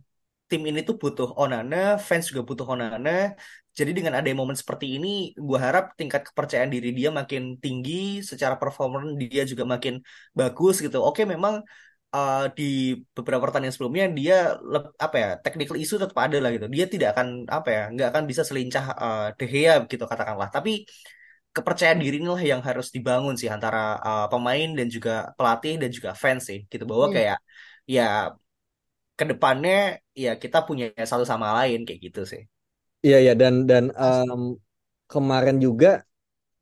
tim 0.49 0.61
ini 0.69 0.79
tuh 0.87 0.95
butuh 1.01 1.29
Onana 1.41 1.97
fans 2.07 2.25
juga 2.29 2.41
butuh 2.49 2.67
Onana. 2.73 3.33
Jadi 3.73 3.89
dengan 3.97 4.13
ada 4.21 4.29
momen 4.37 4.53
seperti 4.53 4.85
ini 5.01 5.33
gue 5.33 5.57
harap 5.57 5.97
tingkat 5.97 6.21
kepercayaan 6.29 6.69
diri 6.69 6.93
dia 6.93 7.09
makin 7.09 7.57
tinggi 7.57 8.21
secara 8.21 8.53
performa 8.61 9.01
dia 9.17 9.41
juga 9.51 9.63
makin 9.73 9.93
bagus 10.37 10.75
gitu. 10.85 11.01
Oke 11.01 11.25
memang 11.25 11.65
uh, 12.13 12.45
di 12.57 12.95
beberapa 13.17 13.49
pertandingan 13.49 13.75
sebelumnya 13.75 14.05
dia 14.13 14.37
apa 15.01 15.15
ya 15.17 15.29
technical 15.41 15.75
issue 15.81 15.97
tetap 15.97 16.17
ada 16.25 16.37
lah 16.37 16.49
gitu. 16.55 16.69
Dia 16.69 16.85
tidak 16.93 17.17
akan 17.17 17.27
apa 17.49 17.69
ya 17.75 17.83
nggak 17.93 18.07
akan 18.13 18.23
bisa 18.29 18.41
selincah 18.45 18.85
uh, 18.93 19.27
De 19.37 19.45
Gea 19.49 19.73
gitu 19.91 20.05
katakanlah. 20.05 20.49
Tapi 20.53 20.85
kepercayaan 21.53 21.99
diri 22.01 22.17
inilah 22.21 22.41
yang 22.41 22.61
harus 22.65 22.89
dibangun 22.95 23.35
sih 23.37 23.49
antara 23.49 23.97
uh, 24.01 24.25
pemain 24.31 24.69
dan 24.77 24.87
juga 24.89 25.33
pelatih 25.37 25.77
dan 25.81 25.89
juga 25.89 26.09
fans 26.13 26.43
sih 26.49 26.59
gitu. 26.71 26.83
Bahwa 26.85 27.09
hmm. 27.09 27.15
kayak 27.17 27.37
ya 27.89 28.33
ke 29.13 29.23
depannya 29.29 30.01
ya 30.17 30.37
kita 30.37 30.65
punya 30.65 30.89
satu 31.11 31.25
sama 31.25 31.53
lain 31.61 31.85
kayak 31.85 31.99
gitu 31.99 32.21
sih. 32.25 32.41
Iya 33.03 33.17
ya 33.19 33.33
dan 33.35 33.67
dan 33.67 33.91
um, 33.99 34.55
kemarin 35.11 35.59
juga 35.59 36.07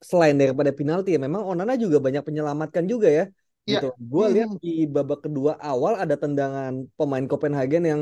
selain 0.02 0.34
daripada 0.34 0.74
penalti 0.74 1.14
ya 1.14 1.22
memang 1.22 1.46
Onana 1.46 1.78
juga 1.78 2.02
banyak 2.02 2.26
menyelamatkan 2.26 2.90
juga 2.90 3.08
ya 3.08 3.26
Iya. 3.66 3.80
gitu. 3.80 3.90
Gue 3.98 4.26
lihat 4.34 4.50
hmm. 4.54 4.60
di 4.62 4.74
babak 4.90 5.20
kedua 5.26 5.54
awal 5.62 5.94
ada 6.02 6.16
tendangan 6.18 6.90
pemain 6.98 7.26
Copenhagen 7.30 7.84
yang 7.86 8.02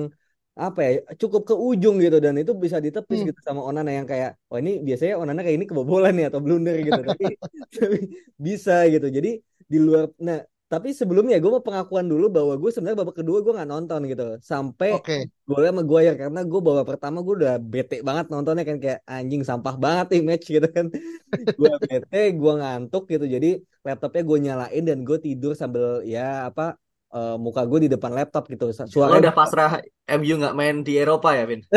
apa 0.59 0.79
ya 0.83 0.91
cukup 1.15 1.47
ke 1.47 1.55
ujung 1.55 2.03
gitu 2.03 2.19
dan 2.19 2.35
itu 2.35 2.51
bisa 2.51 2.83
ditepis 2.83 3.23
hmm. 3.23 3.27
gitu 3.31 3.39
sama 3.39 3.63
Onana 3.63 3.95
yang 3.95 4.03
kayak 4.03 4.35
oh 4.51 4.59
ini 4.59 4.83
biasanya 4.83 5.15
Onana 5.15 5.39
kayak 5.39 5.55
ini 5.55 5.65
kebobolan 5.71 6.11
nih 6.19 6.27
atau 6.27 6.43
blunder 6.43 6.75
gitu 6.83 6.99
tapi, 6.99 7.25
tapi 7.79 7.97
bisa 8.35 8.83
gitu 8.91 9.07
jadi 9.07 9.39
di 9.39 9.77
luar 9.79 10.11
nah 10.19 10.43
tapi 10.69 10.93
sebelumnya 10.93 11.41
gue 11.41 11.49
mau 11.49 11.65
pengakuan 11.65 12.05
dulu 12.05 12.29
bahwa 12.29 12.53
gue 12.53 12.69
sebenarnya 12.69 13.01
babak 13.01 13.25
kedua 13.25 13.41
gue 13.41 13.57
nggak 13.57 13.69
nonton 13.73 14.05
gitu. 14.05 14.37
Sampai 14.37 15.01
okay. 15.01 15.25
golnya 15.49 15.73
sama 15.73 15.81
gue 15.81 15.99
ya 16.05 16.13
karena 16.13 16.45
gue 16.45 16.61
babak 16.61 16.85
pertama 16.93 17.25
gue 17.25 17.35
udah 17.41 17.57
bete 17.57 18.05
banget 18.05 18.29
nontonnya 18.29 18.61
kan 18.61 18.77
kayak 18.77 19.01
anjing 19.09 19.41
sampah 19.41 19.73
banget 19.81 20.13
nih 20.13 20.21
match 20.21 20.45
gitu 20.45 20.69
kan. 20.69 20.93
Gue 21.59 21.73
bete 21.81 22.21
gue 22.37 22.53
ngantuk 22.61 23.09
gitu. 23.09 23.25
Jadi 23.25 23.57
laptopnya 23.81 24.21
gue 24.21 24.37
nyalain 24.45 24.83
dan 24.85 25.01
gue 25.01 25.17
tidur 25.17 25.57
sambil 25.57 26.05
ya 26.05 26.45
apa 26.45 26.77
uh, 27.17 27.33
muka 27.41 27.65
gue 27.65 27.89
di 27.89 27.89
depan 27.89 28.13
laptop 28.13 28.45
gitu. 28.53 28.69
Suara 28.69 29.17
udah 29.17 29.33
pasrah 29.33 29.81
MU 30.05 30.37
nggak 30.37 30.53
main 30.53 30.85
di 30.85 31.01
Eropa 31.01 31.33
ya 31.33 31.49
Vin? 31.49 31.65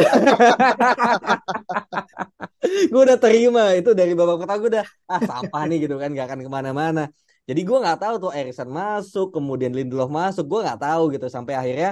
Gue 2.62 3.02
udah 3.04 3.18
terima 3.18 3.74
itu 3.74 3.90
dari 3.92 4.14
babak 4.14 4.44
pertama 4.44 4.58
gue 4.62 4.70
udah 4.78 4.86
ah 5.10 5.20
sampah 5.20 5.62
nih 5.66 5.88
gitu 5.88 5.98
kan 5.98 6.14
gak 6.14 6.30
akan 6.30 6.40
ke 6.46 6.50
mana-mana 6.50 7.10
jadi 7.48 7.60
gue 7.68 7.78
nggak 7.82 7.98
tahu 8.02 8.14
tuh 8.22 8.30
Erikson 8.38 8.70
masuk, 8.70 9.26
kemudian 9.36 9.72
Lindelof 9.76 10.10
masuk, 10.20 10.44
gue 10.50 10.60
nggak 10.64 10.80
tahu 10.84 11.02
gitu 11.14 11.26
sampai 11.26 11.54
akhirnya 11.60 11.88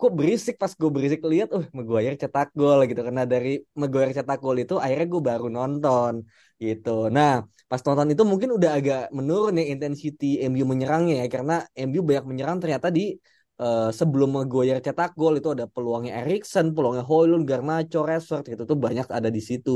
kok 0.00 0.12
berisik 0.18 0.54
pas 0.62 0.72
gue 0.80 0.90
berisik 0.96 1.20
lihat, 1.32 1.48
uh 1.56 1.64
Maguire 1.76 2.16
cetak 2.22 2.48
gol 2.58 2.78
gitu 2.90 3.00
karena 3.06 3.22
dari 3.32 3.62
Maguire 3.80 4.10
cetak 4.18 4.38
gol 4.44 4.56
itu 4.58 4.74
akhirnya 4.84 5.06
gue 5.12 5.22
baru 5.30 5.46
nonton 5.56 6.12
gitu. 6.58 6.90
Nah 7.16 7.30
pas 7.70 7.80
nonton 7.86 8.08
itu 8.12 8.22
mungkin 8.30 8.50
udah 8.58 8.70
agak 8.78 9.00
menurun 9.16 9.54
ya 9.60 9.64
intensity 9.72 10.26
MU 10.50 10.64
menyerangnya 10.72 11.14
ya 11.22 11.26
karena 11.34 11.54
MU 11.86 12.00
banyak 12.08 12.24
menyerang 12.30 12.58
ternyata 12.62 12.88
di 12.90 13.14
uh, 13.62 13.88
sebelum 13.94 14.28
Maguire 14.36 14.82
cetak 14.82 15.14
gol 15.14 15.38
itu 15.38 15.48
ada 15.54 15.64
peluangnya 15.70 16.12
Erikson, 16.20 16.74
peluangnya 16.74 17.04
Hoylund, 17.06 17.44
Garnacho, 17.46 18.02
Rashford 18.02 18.44
gitu 18.52 18.62
tuh 18.70 18.78
banyak 18.86 19.06
ada 19.06 19.30
di 19.30 19.38
situ. 19.38 19.70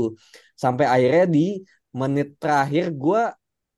Sampai 0.63 0.85
akhirnya 0.85 1.25
di 1.31 1.63
menit 1.95 2.35
terakhir 2.41 2.91
gue 2.93 3.21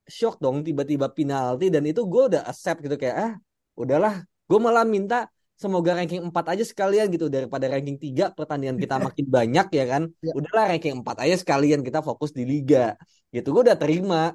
shock 0.09 0.41
dong 0.43 0.65
tiba-tiba 0.67 1.07
penalti 1.13 1.69
dan 1.73 1.85
itu 1.85 2.01
gue 2.03 2.23
udah 2.35 2.41
accept 2.49 2.81
gitu 2.85 2.97
kayak 2.97 3.15
ah 3.15 3.33
udahlah 3.77 4.25
gue 4.49 4.59
malah 4.59 4.83
minta 4.83 5.29
semoga 5.59 5.91
ranking 5.91 6.23
4 6.23 6.55
aja 6.55 6.63
sekalian 6.63 7.11
gitu. 7.11 7.27
Daripada 7.27 7.67
ranking 7.67 7.99
3 7.99 8.31
pertandingan 8.31 8.79
kita 8.79 8.95
makin 9.11 9.25
banyak 9.27 9.67
ya 9.75 9.85
kan? 9.91 10.03
Ya. 10.23 10.31
udahlah 10.39 10.65
ranking 10.71 11.03
4 11.03 11.17
aja 11.27 11.35
sekalian 11.43 11.79
kita 11.83 11.99
fokus 11.99 12.31
di 12.31 12.47
liga. 12.47 12.95
Gitu 13.35 13.51
gue 13.51 13.61
udah 13.67 13.77
terima. 13.77 14.31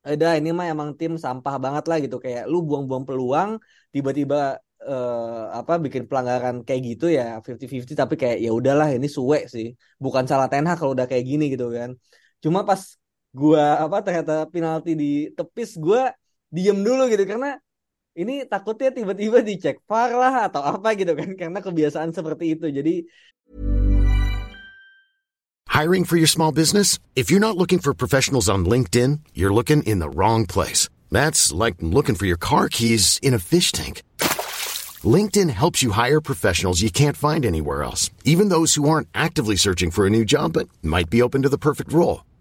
Udah 0.00 0.32
ini 0.40 0.48
mah 0.56 0.66
emang 0.72 0.96
tim 0.96 1.20
sampah 1.20 1.60
banget 1.60 1.84
lah 1.84 2.00
gitu. 2.00 2.16
Kayak 2.24 2.48
lu 2.48 2.64
buang-buang 2.64 3.04
peluang 3.04 3.50
tiba-tiba 3.92 4.56
uh, 4.88 5.52
apa 5.52 5.76
bikin 5.76 6.08
pelanggaran 6.08 6.64
kayak 6.64 6.80
gitu 6.88 7.12
ya 7.12 7.44
50-50 7.44 7.92
tapi 7.92 8.14
kayak 8.16 8.38
ya 8.40 8.50
udahlah 8.56 8.88
ini 8.96 9.08
suwe 9.12 9.44
sih. 9.44 9.76
Bukan 10.00 10.24
salah 10.24 10.48
Ten 10.48 10.64
Hag 10.64 10.80
kalau 10.80 10.96
udah 10.96 11.04
kayak 11.04 11.24
gini 11.28 11.52
gitu 11.52 11.68
kan. 11.68 11.92
Cuma 12.40 12.64
pas 12.64 12.96
gua 13.30 13.82
apa 13.82 14.02
ternyata 14.02 14.46
penalti 14.50 14.92
di 14.98 15.12
tepis 15.34 15.78
gua 15.78 16.10
diem 16.50 16.82
dulu 16.82 17.06
gitu 17.06 17.24
karena 17.26 17.58
ini 18.18 18.42
takutnya 18.44 18.90
tiba-tiba 18.90 19.38
dicek 19.40 19.80
VAR 19.86 20.10
lah 20.18 20.50
atau 20.50 20.60
apa 20.60 20.98
gitu 20.98 21.14
kan 21.14 21.30
karena 21.38 21.58
kebiasaan 21.62 22.10
seperti 22.10 22.58
itu. 22.58 22.66
Jadi 22.68 23.06
Hiring 25.70 26.04
for 26.04 26.18
your 26.18 26.26
small 26.26 26.50
business? 26.50 26.98
If 27.14 27.30
you're 27.30 27.40
not 27.40 27.56
looking 27.56 27.78
for 27.78 27.94
professionals 27.94 28.50
on 28.50 28.66
LinkedIn, 28.66 29.20
you're 29.32 29.54
looking 29.54 29.82
in 29.84 30.02
the 30.02 30.10
wrong 30.10 30.44
place. 30.44 30.90
That's 31.10 31.52
like 31.54 31.76
looking 31.80 32.16
for 32.16 32.26
your 32.26 32.36
car 32.36 32.68
keys 32.68 33.18
in 33.22 33.32
a 33.32 33.38
fish 33.38 33.70
tank. 33.70 34.02
LinkedIn 35.02 35.48
helps 35.48 35.82
you 35.82 35.92
hire 35.92 36.20
professionals 36.20 36.82
you 36.82 36.90
can't 36.90 37.16
find 37.16 37.46
anywhere 37.46 37.82
else, 37.82 38.10
even 38.24 38.50
those 38.50 38.74
who 38.74 38.90
aren't 38.90 39.08
actively 39.14 39.56
searching 39.56 39.90
for 39.90 40.06
a 40.06 40.10
new 40.10 40.24
job 40.24 40.52
but 40.52 40.68
might 40.82 41.08
be 41.08 41.22
open 41.22 41.42
to 41.42 41.48
the 41.48 41.56
perfect 41.56 41.92
role. 41.92 42.24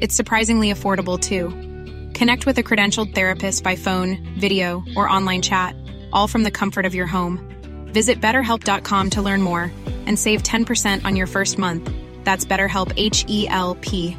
It's 0.00 0.14
surprisingly 0.14 0.72
affordable 0.72 1.18
too. 1.18 1.50
Connect 2.12 2.44
with 2.44 2.58
a 2.58 2.62
credentialed 2.62 3.14
therapist 3.14 3.64
by 3.64 3.76
phone, 3.76 4.18
video, 4.38 4.84
or 4.96 5.08
online 5.08 5.42
chat 5.42 5.74
all 6.12 6.28
from 6.28 6.44
the 6.44 6.50
comfort 6.50 6.86
of 6.86 6.94
your 6.94 7.06
home. 7.06 7.40
Visit 7.92 8.20
betterhelp.com 8.20 9.10
to 9.10 9.22
learn 9.22 9.42
more 9.42 9.72
and 10.06 10.18
save 10.18 10.42
10% 10.42 11.04
on 11.04 11.16
your 11.16 11.26
first 11.26 11.58
month. 11.58 11.90
That's 12.24 12.44
BetterHelp 12.44 12.92
H 12.96 13.24
E 13.28 13.48
L 13.48 13.74
P. 13.80 14.16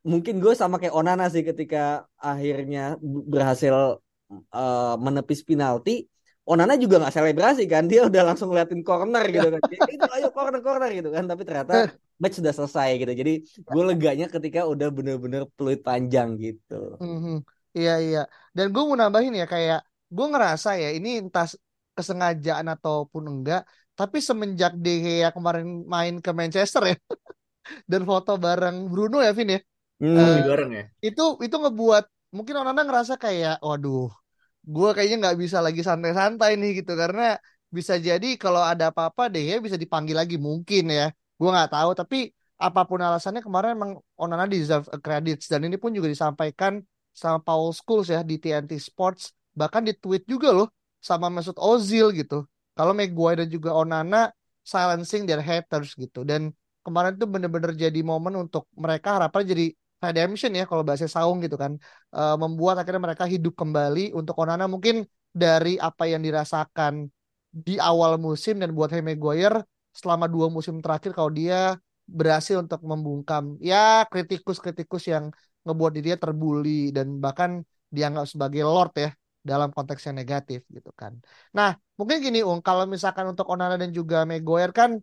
Mungkin 0.00 0.40
gue 0.40 0.56
sama 0.56 0.80
kayak 0.80 0.96
Onana 0.96 1.28
sih 1.28 1.44
ketika 1.44 2.08
akhirnya 2.16 2.96
berhasil 3.04 4.00
uh, 4.50 4.94
menepis 4.96 5.44
penalti. 5.44 6.09
Onana 6.50 6.74
juga 6.74 6.98
nggak 6.98 7.14
selebrasi 7.14 7.62
kan, 7.70 7.86
dia 7.86 8.10
udah 8.10 8.34
langsung 8.34 8.50
ngeliatin 8.50 8.82
corner 8.82 9.22
gitu 9.30 9.48
kan. 9.54 9.60
itu 9.94 10.06
ayo 10.18 10.28
corner 10.34 10.58
corner 10.58 10.90
gitu 10.90 11.14
kan, 11.14 11.24
tapi 11.30 11.46
ternyata 11.46 11.94
match 12.18 12.42
sudah 12.42 12.50
selesai 12.50 12.88
gitu. 12.98 13.12
Jadi 13.14 13.32
gue 13.46 13.82
leganya 13.94 14.26
ketika 14.26 14.66
udah 14.66 14.90
bener-bener 14.90 15.46
peluit 15.54 15.78
panjang 15.78 16.34
gitu. 16.42 16.98
Mm 16.98 17.18
-hmm. 17.22 17.36
Iya 17.70 17.94
iya. 18.02 18.22
Dan 18.50 18.74
gue 18.74 18.82
mau 18.82 18.98
nambahin 18.98 19.38
ya 19.38 19.46
kayak 19.46 19.86
gue 20.10 20.26
ngerasa 20.26 20.74
ya 20.74 20.90
ini 20.90 21.22
entah 21.22 21.46
kesengajaan 21.94 22.66
ataupun 22.66 23.22
enggak, 23.30 23.62
tapi 23.94 24.18
semenjak 24.18 24.74
De 24.74 24.94
Gea 25.06 25.30
kemarin 25.30 25.86
main 25.86 26.18
ke 26.18 26.34
Manchester 26.34 26.82
ya 26.90 26.96
dan 27.90 28.02
foto 28.02 28.34
bareng 28.40 28.90
Bruno 28.90 29.22
ya 29.22 29.30
Vin 29.30 29.54
ya. 29.54 29.60
Hmm, 30.02 30.18
uh, 30.18 30.38
bareng 30.50 30.70
ya. 30.74 30.84
Itu 30.98 31.38
itu 31.38 31.54
ngebuat 31.54 32.34
mungkin 32.34 32.54
orang-orang 32.58 32.88
ngerasa 32.90 33.14
kayak 33.20 33.62
waduh, 33.62 34.10
gue 34.64 34.88
kayaknya 34.94 35.16
nggak 35.22 35.38
bisa 35.42 35.58
lagi 35.64 35.80
santai-santai 35.84 36.56
nih 36.60 36.70
gitu. 36.84 36.92
Karena 36.98 37.36
bisa 37.70 37.94
jadi 37.96 38.26
kalau 38.36 38.60
ada 38.60 38.90
apa-apa 38.90 39.30
De 39.30 39.38
Gea 39.46 39.58
bisa 39.62 39.78
dipanggil 39.78 40.16
lagi 40.18 40.36
mungkin 40.36 40.90
ya. 40.90 41.06
Gue 41.38 41.48
nggak 41.54 41.70
tahu 41.72 41.90
tapi 41.96 42.16
apa 42.60 42.80
pun 42.84 43.00
alasannya 43.00 43.40
kemarin 43.40 43.72
emang 43.78 43.92
Onana 44.20 44.44
deserve 44.44 44.84
a 44.92 44.98
credits 45.00 45.48
dan 45.48 45.64
ini 45.64 45.80
pun 45.80 45.96
juga 45.96 46.12
disampaikan 46.12 46.84
sama 47.16 47.40
Paul 47.40 47.72
Scholes 47.72 48.12
ya 48.12 48.20
di 48.20 48.36
TNT 48.36 48.76
Sports. 48.76 49.32
Bahkan 49.56 49.82
di 49.88 49.92
tweet 49.96 50.28
juga 50.28 50.52
loh 50.52 50.68
sama 51.00 51.32
Mesut 51.32 51.56
Ozil 51.56 52.12
gitu. 52.12 52.44
Kalau 52.76 52.92
Maguire 52.92 53.44
dan 53.44 53.48
juga 53.48 53.72
Onana 53.72 54.28
silencing 54.60 55.24
their 55.24 55.40
haters 55.40 55.96
gitu. 55.96 56.22
Dan 56.22 56.52
kemarin 56.84 57.16
tuh 57.16 57.28
bener-bener 57.28 57.72
jadi 57.72 58.00
momen 58.04 58.36
untuk 58.36 58.68
mereka 58.76 59.16
harapan 59.16 59.42
jadi 59.56 59.66
redemption 60.00 60.50
ya 60.56 60.64
kalau 60.64 60.82
bahasa 60.82 61.06
saung 61.06 61.38
gitu 61.44 61.56
kan 61.60 61.72
e, 62.12 62.22
membuat 62.40 62.80
akhirnya 62.80 63.02
mereka 63.12 63.24
hidup 63.28 63.54
kembali 63.56 64.16
untuk 64.16 64.34
Onana 64.40 64.64
mungkin 64.66 65.04
dari 65.30 65.76
apa 65.78 66.08
yang 66.10 66.24
dirasakan 66.26 67.06
di 67.52 67.76
awal 67.76 68.16
musim 68.16 68.58
dan 68.58 68.72
buat 68.76 68.90
Harry 68.90 69.04
Maguire 69.04 69.62
selama 69.92 70.26
dua 70.26 70.46
musim 70.48 70.78
terakhir 70.80 71.12
kalau 71.12 71.30
dia 71.30 71.76
berhasil 72.10 72.58
untuk 72.58 72.82
membungkam 72.82 73.58
ya 73.62 74.06
kritikus-kritikus 74.10 75.06
yang 75.12 75.30
ngebuat 75.62 75.92
dirinya 75.94 76.18
terbuli 76.18 76.90
dan 76.90 77.20
bahkan 77.22 77.62
dianggap 77.90 78.26
sebagai 78.26 78.62
lord 78.66 78.92
ya 78.96 79.10
dalam 79.40 79.72
konteks 79.72 80.04
yang 80.08 80.16
negatif 80.20 80.60
gitu 80.68 80.92
kan. 80.92 81.16
Nah, 81.56 81.72
mungkin 81.96 82.20
gini 82.20 82.44
Ung, 82.44 82.60
kalau 82.60 82.84
misalkan 82.84 83.24
untuk 83.32 83.48
Onana 83.48 83.80
dan 83.80 83.90
juga 83.90 84.28
Maguire 84.28 84.72
kan 84.72 85.00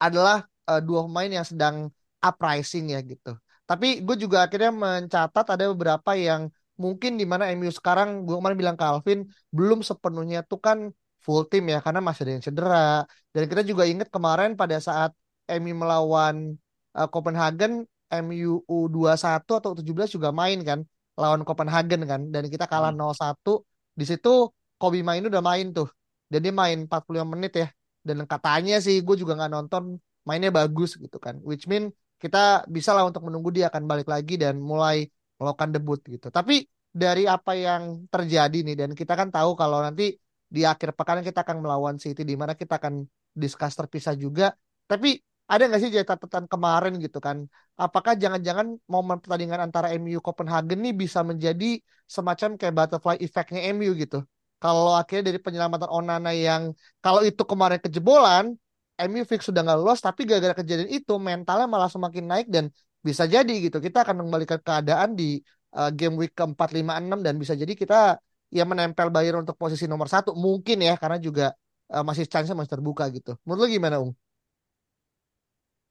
adalah 0.00 0.48
uh, 0.68 0.80
dua 0.80 1.04
pemain 1.04 1.28
yang 1.28 1.46
sedang 1.46 1.92
uprising 2.20 2.96
ya 2.96 3.00
gitu. 3.04 3.36
Tapi 3.70 4.02
gue 4.02 4.16
juga 4.18 4.50
akhirnya 4.50 4.74
mencatat 4.74 5.46
ada 5.54 5.64
beberapa 5.70 6.18
yang 6.18 6.50
mungkin 6.74 7.14
di 7.14 7.22
mana 7.22 7.46
MU 7.54 7.70
sekarang 7.70 8.26
gue 8.26 8.34
kemarin 8.34 8.58
bilang 8.58 8.74
ke 8.74 8.82
Alvin 8.82 9.30
belum 9.54 9.86
sepenuhnya 9.86 10.42
tuh 10.42 10.58
kan 10.58 10.78
full 11.22 11.46
tim 11.46 11.70
ya 11.70 11.78
karena 11.78 12.02
masih 12.02 12.26
ada 12.26 12.32
yang 12.34 12.42
cedera. 12.42 12.86
Dan 13.30 13.42
kita 13.46 13.62
juga 13.62 13.86
ingat 13.86 14.10
kemarin 14.10 14.58
pada 14.58 14.74
saat 14.82 15.14
MU 15.46 15.70
melawan 15.78 16.58
uh, 16.98 17.06
Copenhagen 17.06 17.86
MU 18.10 18.66
U21 18.66 19.38
atau 19.46 19.70
U17 19.78 20.18
juga 20.18 20.34
main 20.34 20.58
kan 20.66 20.82
lawan 21.14 21.46
Copenhagen 21.46 22.02
kan 22.10 22.26
dan 22.34 22.50
kita 22.50 22.66
kalah 22.66 22.90
hmm. 22.90 22.98
0-1 22.98 23.62
di 23.94 24.04
situ 24.08 24.50
Kobe 24.80 25.04
main 25.06 25.22
udah 25.22 25.44
main 25.44 25.70
tuh 25.70 25.86
dan 26.26 26.42
dia 26.42 26.50
main 26.50 26.90
45 26.90 27.22
menit 27.22 27.52
ya. 27.54 27.68
Dan 28.02 28.26
katanya 28.26 28.82
sih 28.82 28.98
gue 29.06 29.14
juga 29.14 29.38
nggak 29.38 29.52
nonton 29.54 30.00
mainnya 30.26 30.50
bagus 30.50 30.98
gitu 30.98 31.22
kan 31.22 31.38
which 31.46 31.70
mean 31.70 31.94
kita 32.22 32.68
bisa 32.68 32.90
lah 32.96 33.04
untuk 33.08 33.22
menunggu 33.26 33.50
dia 33.56 33.66
akan 33.72 33.82
balik 33.90 34.08
lagi 34.14 34.36
dan 34.36 34.54
mulai 34.60 35.08
melakukan 35.40 35.70
debut 35.74 36.00
gitu 36.04 36.28
tapi 36.28 36.68
dari 36.90 37.24
apa 37.24 37.52
yang 37.56 37.82
terjadi 38.12 38.58
nih 38.66 38.76
dan 38.80 38.90
kita 38.92 39.12
kan 39.20 39.28
tahu 39.32 39.50
kalau 39.56 39.78
nanti 39.80 40.18
di 40.50 40.62
akhir 40.66 40.92
pekan 40.98 41.22
kita 41.22 41.46
akan 41.46 41.62
melawan 41.62 41.96
City 42.02 42.22
di 42.26 42.34
mana 42.34 42.52
kita 42.58 42.82
akan 42.82 43.06
discuss 43.32 43.78
terpisah 43.78 44.14
juga 44.18 44.52
tapi 44.90 45.22
ada 45.50 45.62
nggak 45.66 45.80
sih 45.82 45.90
catatan 45.90 46.46
kemarin 46.46 46.92
gitu 47.02 47.18
kan? 47.26 47.36
Apakah 47.74 48.14
jangan-jangan 48.22 48.66
momen 48.86 49.18
pertandingan 49.18 49.58
antara 49.66 49.90
MU 49.98 50.22
Copenhagen 50.22 50.78
nih 50.78 50.94
bisa 51.02 51.26
menjadi 51.26 51.82
semacam 52.06 52.48
kayak 52.54 52.74
butterfly 52.78 53.16
effectnya 53.18 53.60
MU 53.74 53.90
gitu? 53.98 54.22
Kalau 54.62 54.94
akhirnya 54.94 55.34
dari 55.34 55.40
penyelamatan 55.42 55.90
Onana 55.90 56.30
yang 56.30 56.62
kalau 57.02 57.20
itu 57.26 57.42
kemarin 57.42 57.80
kejebolan, 57.82 58.54
MU 59.08 59.24
fix 59.30 59.40
sudah 59.48 59.60
nggak 59.64 59.78
lolos, 59.80 60.00
tapi 60.04 60.20
gara-gara 60.28 60.54
kejadian 60.60 60.90
itu 60.92 61.14
mentalnya 61.16 61.66
malah 61.70 61.90
semakin 61.94 62.24
naik 62.30 62.46
dan 62.54 62.64
bisa 63.06 63.24
jadi 63.24 63.52
gitu. 63.64 63.78
Kita 63.80 64.04
akan 64.04 64.14
mengembalikan 64.24 64.60
keadaan 64.60 65.16
di 65.20 65.40
uh, 65.78 65.90
game 65.98 66.14
week 66.20 66.32
keempat 66.38 66.68
lima 66.76 66.92
enam 67.00 67.18
dan 67.26 67.34
bisa 67.40 67.54
jadi 67.56 67.72
kita 67.72 68.20
ya 68.50 68.64
menempel 68.66 69.08
Bayern 69.14 69.42
untuk 69.44 69.56
posisi 69.56 69.86
nomor 69.86 70.10
satu 70.10 70.34
mungkin 70.34 70.82
ya 70.82 70.94
karena 71.00 71.18
juga 71.22 71.54
uh, 71.94 72.04
masih 72.08 72.24
chance 72.28 72.50
masih 72.52 72.72
terbuka 72.76 73.04
gitu. 73.16 73.38
Menurut 73.46 73.60
lu 73.64 73.68
gimana, 73.76 73.96
Ung? 74.04 74.12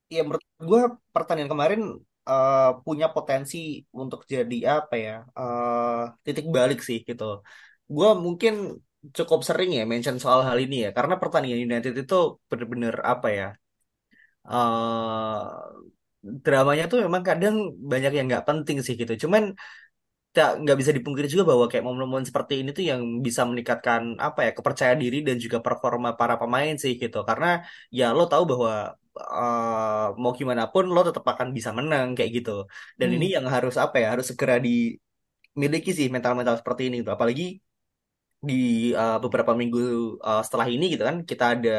ya 0.10 0.22
menurut 0.26 0.44
gue 0.70 0.82
pertandingan 1.14 1.52
kemarin 1.54 1.82
uh, 2.30 2.82
punya 2.86 3.06
potensi 3.16 3.86
untuk 3.94 4.26
jadi 4.34 4.58
apa 4.82 4.96
ya 4.98 5.16
uh, 5.38 6.10
titik 6.26 6.46
balik 6.50 6.80
sih 6.88 6.98
gitu. 7.08 7.46
Gue 7.96 8.10
mungkin 8.26 8.54
cukup 9.18 9.40
sering 9.48 9.70
ya 9.78 9.84
mention 9.92 10.18
soal 10.24 10.42
hal 10.48 10.58
ini 10.66 10.76
ya 10.86 10.90
karena 10.98 11.16
pertandingan 11.22 11.60
United 11.68 11.94
itu 12.04 12.16
bener-bener 12.50 12.96
apa 13.14 13.28
ya 13.40 13.48
uh, 14.52 15.46
dramanya 16.46 16.84
tuh 16.92 16.98
memang 17.06 17.24
kadang 17.30 17.56
banyak 17.92 18.12
yang 18.18 18.26
nggak 18.30 18.46
penting 18.50 18.78
sih 18.86 18.96
gitu. 19.02 19.14
Cuman 19.24 19.44
tak 20.36 20.62
nggak 20.62 20.78
bisa 20.82 20.92
dipungkiri 20.98 21.28
juga 21.34 21.46
bahwa 21.52 21.66
kayak 21.72 21.84
momen-momen 21.88 22.26
seperti 22.30 22.54
ini 22.62 22.70
tuh 22.78 22.86
yang 22.92 23.02
bisa 23.26 23.42
meningkatkan 23.50 24.02
apa 24.22 24.40
ya 24.46 24.52
kepercayaan 24.58 25.00
diri 25.04 25.18
dan 25.28 25.36
juga 25.42 25.58
performa 25.66 26.14
para 26.20 26.36
pemain 26.42 26.74
sih 26.84 26.94
gitu 27.02 27.18
karena 27.30 27.66
ya 27.90 28.14
lo 28.18 28.30
tahu 28.32 28.44
bahwa 28.52 28.94
uh, 29.18 30.14
mau 30.22 30.32
gimana 30.40 30.64
pun 30.74 30.86
lo 30.94 31.02
tetap 31.02 31.26
akan 31.34 31.50
bisa 31.58 31.74
menang 31.74 32.08
kayak 32.14 32.32
gitu 32.38 32.52
dan 33.00 33.10
hmm. 33.10 33.16
ini 33.18 33.26
yang 33.36 33.46
harus 33.50 33.74
apa 33.82 33.96
ya 33.98 34.08
harus 34.14 34.26
segera 34.30 34.56
dimiliki 34.62 35.90
sih 35.98 36.08
mental-mental 36.14 36.62
seperti 36.62 36.82
ini 36.94 36.98
tuh 37.02 37.14
apalagi 37.18 37.58
di 38.48 38.54
uh, 39.02 39.18
beberapa 39.24 39.52
minggu 39.62 39.80
uh, 40.28 40.40
setelah 40.46 40.68
ini 40.74 40.84
gitu 40.94 41.04
kan 41.10 41.18
kita 41.30 41.44
ada 41.54 41.70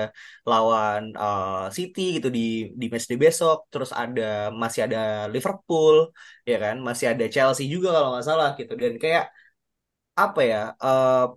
lawan 0.50 1.00
uh, 1.22 1.72
City 1.76 2.00
gitu 2.16 2.28
di 2.36 2.40
di 2.80 2.84
matchday 2.92 3.18
besok 3.24 3.56
terus 3.72 3.90
ada 4.02 4.22
masih 4.62 4.80
ada 4.86 4.98
Liverpool 5.32 5.96
ya 6.50 6.54
kan 6.64 6.76
masih 6.88 7.06
ada 7.12 7.24
Chelsea 7.34 7.64
juga 7.74 7.88
kalau 7.96 8.08
nggak 8.12 8.26
salah 8.28 8.48
gitu. 8.60 8.72
Dan 8.82 8.92
kayak 9.02 9.24
apa 10.22 10.40
ya 10.50 10.58
uh, 10.84 11.32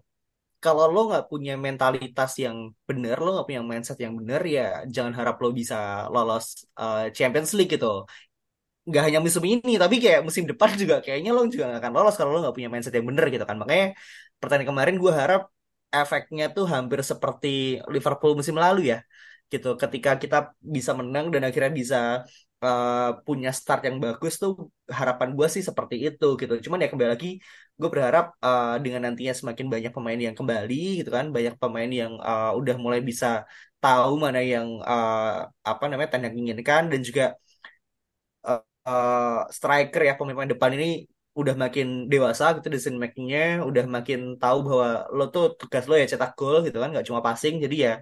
kalau 0.64 0.84
lo 0.94 1.00
nggak 1.10 1.26
punya 1.32 1.54
mentalitas 1.66 2.32
yang 2.44 2.58
bener 2.88 3.16
lo 3.24 3.28
nggak 3.34 3.48
punya 3.50 3.62
mindset 3.70 4.00
yang 4.06 4.14
bener 4.20 4.42
ya 4.56 4.62
jangan 4.96 5.14
harap 5.20 5.36
lo 5.44 5.50
bisa 5.60 5.76
lolos 6.14 6.46
uh, 6.82 7.12
Champions 7.18 7.52
League 7.58 7.72
gitu 7.76 7.88
nggak 8.88 9.04
hanya 9.08 9.20
musim 9.26 9.44
ini 9.54 9.72
tapi 9.84 9.96
kayak 10.04 10.22
musim 10.28 10.44
depan 10.52 10.70
juga 10.82 10.96
kayaknya 11.04 11.30
lo 11.36 11.42
juga 11.54 11.64
gak 11.72 11.80
akan 11.82 11.94
lolos 11.96 12.16
kalau 12.20 12.32
lo 12.36 12.38
nggak 12.44 12.56
punya 12.58 12.70
mindset 12.72 12.94
yang 12.98 13.08
bener 13.10 13.26
gitu 13.34 13.46
kan. 13.50 13.58
Makanya 13.62 13.86
pertandingan 14.40 14.70
kemarin 14.72 14.96
gue 15.04 15.12
harap 15.22 15.42
efeknya 15.98 16.44
tuh 16.56 16.66
hampir 16.74 17.00
seperti 17.12 17.48
Liverpool 17.94 18.32
musim 18.40 18.56
lalu 18.64 18.80
ya 18.92 18.98
gitu. 19.54 19.68
Ketika 19.82 20.10
kita 20.24 20.38
bisa 20.76 20.92
menang 21.00 21.26
dan 21.34 21.42
akhirnya 21.48 21.72
bisa 21.82 21.98
uh, 22.66 23.10
punya 23.26 23.50
start 23.60 23.82
yang 23.88 23.98
bagus 24.06 24.34
tuh 24.44 24.52
harapan 25.00 25.30
gue 25.38 25.48
sih 25.56 25.64
seperti 25.70 25.96
itu 26.08 26.26
gitu. 26.42 26.54
Cuman 26.66 26.78
ya 26.84 26.88
kembali 26.92 27.10
lagi 27.16 27.30
gue 27.80 27.90
berharap 27.94 28.26
uh, 28.46 28.78
dengan 28.84 29.02
nantinya 29.10 29.34
semakin 29.40 29.68
banyak 29.74 29.92
pemain 29.96 30.20
yang 30.28 30.36
kembali 30.40 30.76
gitu 31.02 31.10
kan 31.18 31.26
banyak 31.36 31.54
pemain 31.62 31.90
yang 32.02 32.12
uh, 32.22 32.54
udah 32.60 32.76
mulai 32.84 33.02
bisa 33.10 33.28
tahu 33.84 34.12
mana 34.24 34.40
yang 34.54 34.68
uh, 34.80 35.44
apa 35.72 35.84
namanya 35.90 36.10
tanda 36.16 36.30
inginkan 36.32 36.84
dan 36.92 37.00
juga 37.08 37.24
uh, 38.90 39.48
striker 39.50 40.02
ya 40.08 40.14
pemain-pemain 40.18 40.52
depan 40.54 40.72
ini 40.78 41.08
udah 41.34 41.56
makin 41.58 42.06
dewasa 42.12 42.54
gitu 42.62 42.68
decision 42.70 43.02
makingnya 43.02 43.66
udah 43.66 43.86
makin 43.90 44.38
tahu 44.38 44.58
bahwa 44.70 45.10
lo 45.10 45.24
tuh 45.34 45.58
tugas 45.58 45.90
lo 45.90 45.98
ya 45.98 46.06
cetak 46.06 46.38
gol 46.38 46.62
gitu 46.62 46.78
kan 46.78 46.94
nggak 46.94 47.06
cuma 47.10 47.26
passing 47.26 47.58
jadi 47.58 47.76
ya 47.76 47.94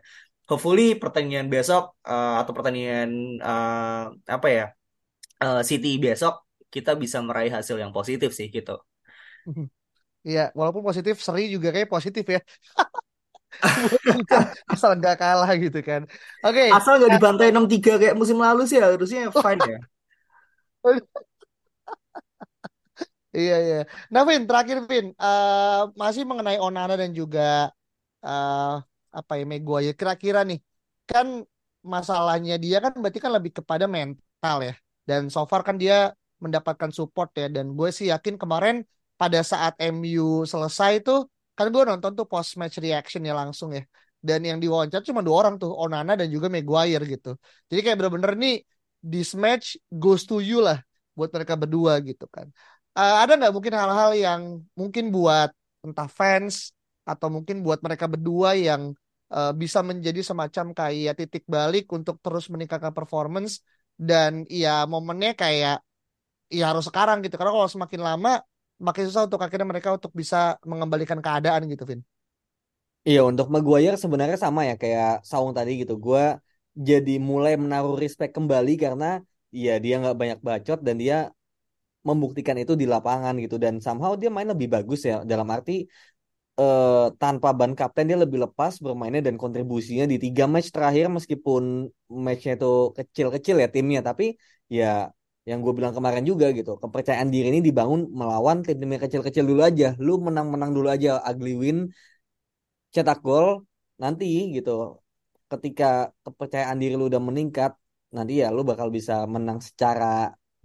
hopefully 0.50 1.00
pertandingan 1.00 1.48
besok 1.48 1.96
uh, 2.04 2.44
atau 2.44 2.52
pertandingan 2.52 3.40
uh, 3.40 4.12
apa 4.28 4.48
ya 4.52 4.66
uh, 5.40 5.62
City 5.64 5.96
besok 5.96 6.44
kita 6.72 6.96
bisa 6.96 7.20
meraih 7.20 7.52
hasil 7.52 7.76
yang 7.76 7.92
positif 7.92 8.32
sih 8.32 8.48
gitu. 8.48 8.80
Iya, 10.22 10.54
walaupun 10.56 10.86
positif 10.86 11.20
seri 11.20 11.52
juga 11.52 11.74
kayak 11.76 11.90
positif 11.92 12.24
ya. 12.24 12.40
asal 14.72 14.96
nggak 14.96 15.20
kalah 15.20 15.52
gitu 15.60 15.84
kan. 15.84 16.08
Oke. 16.46 16.56
Okay. 16.56 16.68
Asal 16.72 17.02
nggak 17.02 17.12
dibantai 17.20 17.52
6-3 17.52 18.00
kayak 18.00 18.16
musim 18.16 18.40
lalu 18.40 18.64
sih 18.70 18.80
harusnya 18.80 19.28
fine 19.34 19.62
ya. 19.66 19.80
Iya 23.38 23.54
iya. 23.66 23.76
Nah 24.12 24.22
Vin, 24.28 24.42
terakhir 24.50 24.78
Vin, 24.90 25.06
uh, 25.24 25.88
masih 26.02 26.24
mengenai 26.30 26.58
Onana 26.66 26.94
dan 27.02 27.12
juga 27.20 27.42
uh, 28.28 28.60
apa 29.20 29.32
ya 29.40 29.44
Maguire. 29.52 29.94
Kira-kira 30.00 30.40
nih, 30.50 30.60
kan 31.10 31.28
masalahnya 31.94 32.54
dia 32.64 32.78
kan 32.84 32.92
berarti 33.02 33.20
kan 33.26 33.32
lebih 33.38 33.52
kepada 33.60 33.86
mental 33.96 34.58
ya. 34.68 34.74
Dan 35.10 35.22
so 35.34 35.42
far 35.52 35.62
kan 35.68 35.76
dia 35.84 35.96
mendapatkan 36.44 36.92
support 36.98 37.30
ya. 37.42 37.46
Dan 37.56 37.66
gue 37.78 37.90
sih 37.98 38.08
yakin 38.14 38.36
kemarin 38.42 38.76
pada 39.20 39.40
saat 39.52 39.74
MU 39.80 40.44
selesai 40.52 40.92
tuh, 41.08 41.20
kan 41.58 41.66
gue 41.74 41.82
nonton 41.90 42.12
tuh 42.18 42.26
post 42.32 42.52
match 42.60 42.76
reaction 42.86 43.22
ya 43.30 43.34
langsung 43.42 43.70
ya. 43.78 43.84
Dan 44.28 44.40
yang 44.50 44.58
diwawancara 44.64 45.04
cuma 45.10 45.22
dua 45.28 45.36
orang 45.48 45.56
tuh, 45.62 45.72
Onana 45.84 46.12
dan 46.20 46.28
juga 46.36 46.48
Maguire 46.56 47.04
gitu. 47.14 47.30
Jadi 47.70 47.80
kayak 47.84 47.98
bener-bener 48.00 48.34
nih 48.44 48.54
this 49.04 49.34
match 49.34 49.76
goes 49.92 50.24
to 50.24 50.40
you 50.40 50.62
lah 50.62 50.80
buat 51.18 51.30
mereka 51.34 51.60
berdua 51.60 52.00
gitu 52.02 52.26
kan. 52.30 52.48
Uh, 52.96 53.24
ada 53.24 53.36
nggak 53.36 53.54
mungkin 53.54 53.74
hal-hal 53.74 54.12
yang 54.16 54.42
mungkin 54.78 55.12
buat 55.12 55.52
entah 55.82 56.08
fans 56.08 56.72
atau 57.04 57.28
mungkin 57.34 57.66
buat 57.66 57.82
mereka 57.82 58.06
berdua 58.06 58.54
yang 58.54 58.94
uh, 59.34 59.52
bisa 59.52 59.82
menjadi 59.82 60.22
semacam 60.22 60.66
kayak 60.76 61.14
titik 61.18 61.44
balik 61.50 61.90
untuk 61.90 62.22
terus 62.22 62.48
meningkatkan 62.48 62.94
performance 62.94 63.66
dan 63.98 64.46
ya 64.48 64.86
momennya 64.86 65.34
kayak 65.34 65.82
ya 66.52 66.64
harus 66.70 66.86
sekarang 66.92 67.24
gitu 67.26 67.40
karena 67.40 67.52
kalau 67.56 67.70
semakin 67.72 68.02
lama 68.04 68.44
makin 68.82 69.04
susah 69.08 69.30
untuk 69.30 69.40
akhirnya 69.40 69.68
mereka 69.70 69.94
untuk 69.96 70.12
bisa 70.12 70.58
mengembalikan 70.66 71.22
keadaan 71.22 71.70
gitu 71.70 71.86
Vin. 71.88 72.02
Iya 73.02 73.26
untuk 73.26 73.50
Maguire 73.50 73.98
sebenarnya 73.98 74.38
sama 74.38 74.62
ya 74.70 74.76
kayak 74.78 75.26
Saung 75.26 75.54
tadi 75.58 75.82
gitu. 75.82 75.98
Gue 75.98 76.38
jadi 76.76 77.12
mulai 77.20 77.54
menaruh 77.60 77.96
respect 78.00 78.32
kembali 78.38 78.74
karena 78.80 79.06
ya 79.52 79.72
dia 79.84 79.94
nggak 80.02 80.18
banyak 80.22 80.40
bacot 80.48 80.80
dan 80.88 80.96
dia 81.04 81.16
membuktikan 82.08 82.58
itu 82.58 82.74
di 82.82 82.86
lapangan 82.90 83.34
gitu. 83.44 83.56
Dan 83.62 83.74
somehow 83.86 84.14
dia 84.18 84.30
main 84.34 84.50
lebih 84.50 84.68
bagus 84.76 85.06
ya. 85.10 85.22
Dalam 85.32 85.48
arti 85.56 85.86
eh, 86.60 87.06
tanpa 87.22 87.50
ban 87.60 87.72
kapten 87.80 88.06
dia 88.10 88.18
lebih 88.24 88.40
lepas 88.46 88.74
bermainnya 88.86 89.22
dan 89.28 89.36
kontribusinya 89.42 90.06
di 90.12 90.18
tiga 90.24 90.44
match 90.54 90.70
terakhir 90.76 91.06
meskipun 91.18 91.64
matchnya 92.26 92.54
itu 92.58 92.70
kecil-kecil 92.98 93.56
ya 93.64 93.68
timnya. 93.76 94.00
Tapi 94.10 94.26
ya 94.72 95.12
yang 95.50 95.60
gue 95.66 95.74
bilang 95.74 95.94
kemarin 95.98 96.22
juga 96.22 96.54
gitu 96.54 96.78
kepercayaan 96.78 97.30
diri 97.34 97.50
ini 97.50 97.60
dibangun 97.66 98.14
melawan 98.14 98.62
tim-tim 98.66 98.90
yang 98.94 99.04
kecil-kecil 99.06 99.46
dulu 99.50 99.62
aja. 99.70 99.86
Lu 100.06 100.22
menang-menang 100.22 100.72
dulu 100.78 100.88
aja 100.96 101.18
ugly 101.30 101.54
win 101.58 101.78
cetak 102.94 103.20
gol 103.26 103.48
nanti 104.02 104.26
gitu 104.56 104.72
ketika 105.52 105.86
kepercayaan 106.26 106.78
diri 106.82 106.94
lu 107.00 107.06
udah 107.12 107.24
meningkat 107.30 107.72
nanti 108.16 108.34
ya 108.42 108.48
lu 108.56 108.62
bakal 108.70 108.88
bisa 108.98 109.14
menang 109.34 109.60
secara 109.68 110.06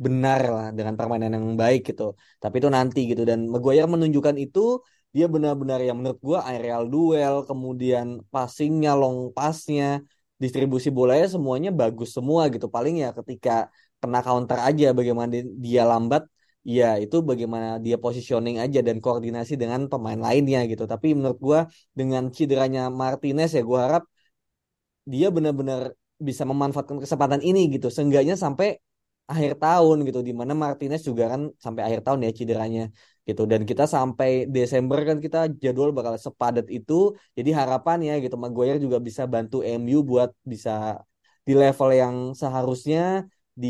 benar 0.05 0.40
lah 0.55 0.66
dengan 0.77 0.94
permainan 0.99 1.33
yang 1.37 1.46
baik 1.62 1.81
gitu. 1.88 2.03
Tapi 2.42 2.55
itu 2.61 2.68
nanti 2.77 3.01
gitu. 3.11 3.22
Dan 3.31 3.49
Maguire 3.53 3.88
menunjukkan 3.94 4.37
itu 4.44 4.61
dia 5.14 5.27
benar-benar 5.35 5.81
yang 5.81 5.96
menurut 6.01 6.20
gua 6.20 6.38
aerial 6.51 6.83
duel 6.92 7.35
kemudian 7.49 8.07
passingnya 8.29 8.92
long 9.01 9.33
passnya 9.37 10.05
distribusi 10.42 10.88
bolanya 10.99 11.27
semuanya 11.35 11.70
bagus 11.81 12.12
semua 12.16 12.42
gitu. 12.55 12.66
Paling 12.68 12.94
ya 13.05 13.09
ketika 13.18 13.72
kena 14.01 14.20
counter 14.27 14.59
aja 14.68 14.87
bagaimana 14.92 15.33
dia 15.64 15.83
lambat 15.88 16.22
ya 16.77 16.87
itu 17.01 17.16
bagaimana 17.31 17.66
dia 17.81 17.96
positioning 18.05 18.57
aja 18.64 18.79
dan 18.85 18.96
koordinasi 19.05 19.53
dengan 19.57 19.81
pemain 19.88 20.20
lainnya 20.27 20.59
gitu. 20.70 20.85
Tapi 20.85 21.16
menurut 21.16 21.38
gua 21.40 21.61
dengan 21.99 22.29
cederanya 22.37 22.92
Martinez 22.92 23.51
ya 23.57 23.62
gua 23.64 23.81
harap 23.88 24.05
dia 25.12 25.28
benar-benar 25.36 25.80
bisa 26.18 26.42
memanfaatkan 26.50 26.98
kesempatan 27.04 27.40
ini 27.48 27.60
gitu. 27.74 27.86
Seenggaknya 27.94 28.34
sampai 28.44 28.68
akhir 29.26 29.58
tahun 29.58 29.96
gitu 30.06 30.22
di 30.22 30.30
mana 30.30 30.54
Martinez 30.54 31.02
juga 31.02 31.24
kan 31.32 31.50
sampai 31.58 31.82
akhir 31.86 32.00
tahun 32.06 32.20
ya 32.26 32.30
cederanya 32.38 32.82
gitu. 33.28 33.42
Dan 33.50 33.62
kita 33.70 33.84
sampai 33.90 34.46
Desember 34.46 34.98
kan 35.08 35.18
kita 35.24 35.38
jadwal 35.62 35.90
bakal 35.96 36.14
sepadat 36.18 36.66
itu. 36.70 37.14
Jadi 37.38 37.50
harapan 37.58 37.98
ya 38.08 38.14
gitu 38.24 38.36
Maguire 38.38 38.78
juga 38.84 38.98
bisa 39.08 39.22
bantu 39.26 39.56
MU 39.62 40.02
buat 40.10 40.30
bisa 40.52 40.70
di 41.46 41.52
level 41.54 41.88
yang 41.94 42.14
seharusnya 42.34 43.26
di 43.62 43.68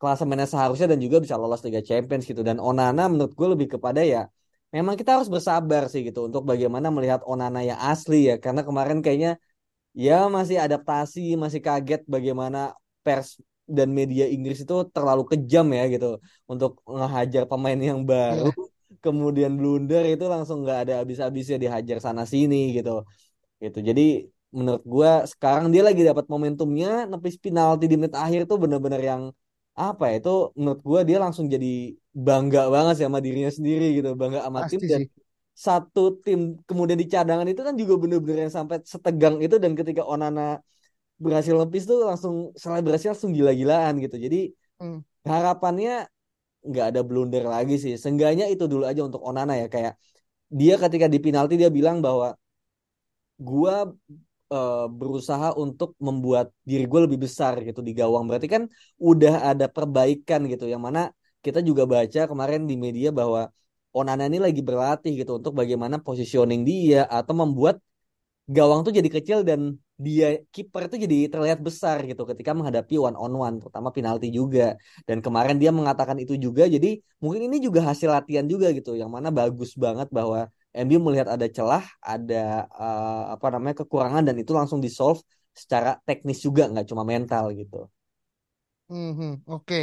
klasemennya 0.00 0.46
seharusnya 0.52 0.86
dan 0.92 1.00
juga 1.00 1.16
bisa 1.24 1.34
lolos 1.40 1.62
Liga 1.66 1.80
Champions 1.82 2.24
gitu. 2.30 2.42
Dan 2.42 2.58
Onana 2.58 3.06
menurut 3.10 3.32
gue 3.38 3.48
lebih 3.54 3.68
kepada 3.78 4.02
ya 4.02 4.26
memang 4.74 4.98
kita 4.98 5.10
harus 5.16 5.30
bersabar 5.30 5.86
sih 5.86 6.02
gitu 6.02 6.26
untuk 6.26 6.42
bagaimana 6.50 6.90
melihat 6.90 7.22
Onana 7.30 7.62
yang 7.62 7.78
asli 7.78 8.26
ya. 8.30 8.34
Karena 8.42 8.66
kemarin 8.66 8.98
kayaknya 9.04 9.38
ya 9.94 10.26
masih 10.26 10.58
adaptasi, 10.58 11.38
masih 11.38 11.62
kaget 11.62 12.02
bagaimana 12.04 12.74
pers 13.06 13.38
dan 13.64 13.88
media 13.94 14.28
Inggris 14.28 14.60
itu 14.60 14.76
terlalu 14.92 15.24
kejam 15.24 15.66
ya 15.72 15.88
gitu 15.88 16.20
untuk 16.44 16.82
ngehajar 16.84 17.48
pemain 17.48 17.78
yang 17.78 18.04
baru. 18.04 18.50
Yeah. 18.52 18.98
Kemudian 19.00 19.56
blunder 19.56 20.04
itu 20.04 20.24
langsung 20.28 20.64
nggak 20.64 20.78
ada 20.88 20.94
habis-habisnya 21.00 21.56
dihajar 21.56 21.98
sana 22.04 22.28
sini 22.28 22.76
gitu. 22.76 23.04
Gitu. 23.62 23.78
Jadi 23.80 24.28
menurut 24.54 24.84
gue 24.86 25.10
sekarang 25.32 25.66
dia 25.74 25.82
lagi 25.82 26.06
dapat 26.06 26.30
momentumnya 26.30 27.10
nepis 27.10 27.36
penalti 27.40 27.90
di 27.90 27.96
menit 27.98 28.14
akhir 28.14 28.46
tuh 28.46 28.58
bener-bener 28.62 29.02
yang 29.02 29.22
apa 29.74 30.14
ya 30.14 30.22
itu 30.22 30.54
menurut 30.54 30.80
gue 30.86 31.00
dia 31.10 31.18
langsung 31.18 31.50
jadi 31.50 31.98
bangga 32.14 32.70
banget 32.70 33.02
sih 33.02 33.04
sama 33.10 33.18
dirinya 33.18 33.50
sendiri 33.50 33.98
gitu 33.98 34.14
bangga 34.14 34.46
sama 34.46 34.60
tim 34.70 34.78
dan 34.86 35.02
satu 35.54 36.18
tim 36.18 36.58
kemudian 36.66 36.98
di 36.98 37.06
cadangan 37.06 37.46
itu 37.46 37.62
kan 37.62 37.74
juga 37.78 37.94
bener-bener 38.02 38.50
yang 38.50 38.54
sampai 38.58 38.82
setegang 38.82 39.38
itu 39.38 39.56
dan 39.62 39.72
ketika 39.78 40.02
Onana 40.02 40.58
berhasil 41.14 41.54
lepis 41.54 41.86
tuh 41.86 42.02
langsung 42.10 42.50
selebrasi 42.58 43.14
langsung 43.14 43.30
gila-gilaan 43.30 44.02
gitu. 44.02 44.18
Jadi 44.18 44.50
hmm. 44.82 44.98
harapannya 45.30 46.10
nggak 46.66 46.86
ada 46.90 47.00
blunder 47.06 47.44
lagi 47.46 47.78
sih. 47.78 47.94
Seenggaknya 47.94 48.50
itu 48.50 48.66
dulu 48.66 48.82
aja 48.82 49.06
untuk 49.06 49.22
Onana 49.22 49.54
ya. 49.54 49.66
Kayak 49.70 49.94
dia 50.50 50.74
ketika 50.74 51.06
di 51.06 51.18
penalti 51.22 51.54
dia 51.54 51.70
bilang 51.70 52.02
bahwa 52.02 52.34
gua 53.38 53.94
uh, 54.50 54.86
berusaha 54.90 55.54
untuk 55.54 55.94
membuat 56.02 56.50
diri 56.66 56.84
gue 56.90 57.00
lebih 57.06 57.18
besar 57.26 57.62
gitu 57.62 57.80
di 57.80 57.92
gawang. 57.94 58.26
Berarti 58.26 58.48
kan 58.50 58.62
udah 58.98 59.54
ada 59.54 59.66
perbaikan 59.70 60.50
gitu. 60.50 60.66
Yang 60.66 60.82
mana 60.82 61.00
kita 61.44 61.60
juga 61.62 61.84
baca 61.84 62.20
kemarin 62.30 62.66
di 62.70 62.74
media 62.74 63.08
bahwa 63.14 63.52
Onana 63.94 64.26
ini 64.30 64.38
lagi 64.46 64.60
berlatih 64.68 65.12
gitu 65.20 65.38
untuk 65.38 65.52
bagaimana 65.60 65.96
positioning 66.06 66.62
dia 66.70 67.06
atau 67.18 67.34
membuat 67.42 67.78
gawang 68.44 68.80
tuh 68.84 68.92
jadi 68.98 69.08
kecil 69.08 69.38
dan 69.48 69.60
dia 69.96 70.42
kiper 70.54 70.90
itu 70.90 70.96
jadi 71.06 71.16
terlihat 71.32 71.58
besar 71.62 72.02
gitu 72.10 72.22
ketika 72.30 72.50
menghadapi 72.52 72.94
one 72.98 73.16
on 73.16 73.32
one 73.38 73.56
terutama 73.62 73.88
penalti 73.94 74.28
juga 74.34 74.74
dan 75.08 75.22
kemarin 75.24 75.56
dia 75.62 75.70
mengatakan 75.70 76.18
itu 76.18 76.34
juga 76.36 76.66
jadi 76.66 76.98
mungkin 77.22 77.46
ini 77.48 77.56
juga 77.62 77.80
hasil 77.88 78.10
latihan 78.10 78.44
juga 78.44 78.74
gitu 78.74 78.98
yang 78.98 79.08
mana 79.08 79.30
bagus 79.30 79.72
banget 79.78 80.08
bahwa 80.10 80.50
MU 80.74 80.98
melihat 80.98 81.30
ada 81.30 81.46
celah, 81.46 81.86
ada 82.02 82.66
uh, 82.74 83.38
apa 83.38 83.46
namanya 83.54 83.86
kekurangan 83.86 84.26
dan 84.26 84.34
itu 84.42 84.50
langsung 84.58 84.82
di 84.82 84.90
solve 84.90 85.22
secara 85.54 86.02
teknis 86.02 86.42
juga 86.42 86.66
nggak 86.66 86.86
cuma 86.90 87.06
mental 87.06 87.54
gitu. 87.54 87.86
Hmm, 88.88 89.40
oke. 89.48 89.64
Okay. 89.64 89.82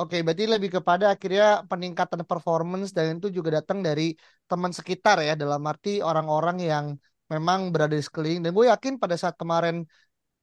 Oke, 0.00 0.16
berarti 0.24 0.44
lebih 0.48 0.70
kepada 0.80 1.04
akhirnya 1.12 1.68
peningkatan 1.68 2.24
performance 2.24 2.96
dan 2.96 3.20
itu 3.20 3.28
juga 3.28 3.60
datang 3.60 3.84
dari 3.84 4.16
teman 4.48 4.72
sekitar 4.72 5.20
ya, 5.20 5.36
dalam 5.36 5.60
arti 5.68 6.00
orang-orang 6.00 6.56
yang 6.64 6.86
memang 7.28 7.68
berada 7.72 7.92
di 7.92 8.00
sekeliling. 8.00 8.40
Dan 8.40 8.50
gue 8.56 8.72
yakin 8.72 8.96
pada 8.96 9.20
saat 9.20 9.36
kemarin 9.36 9.84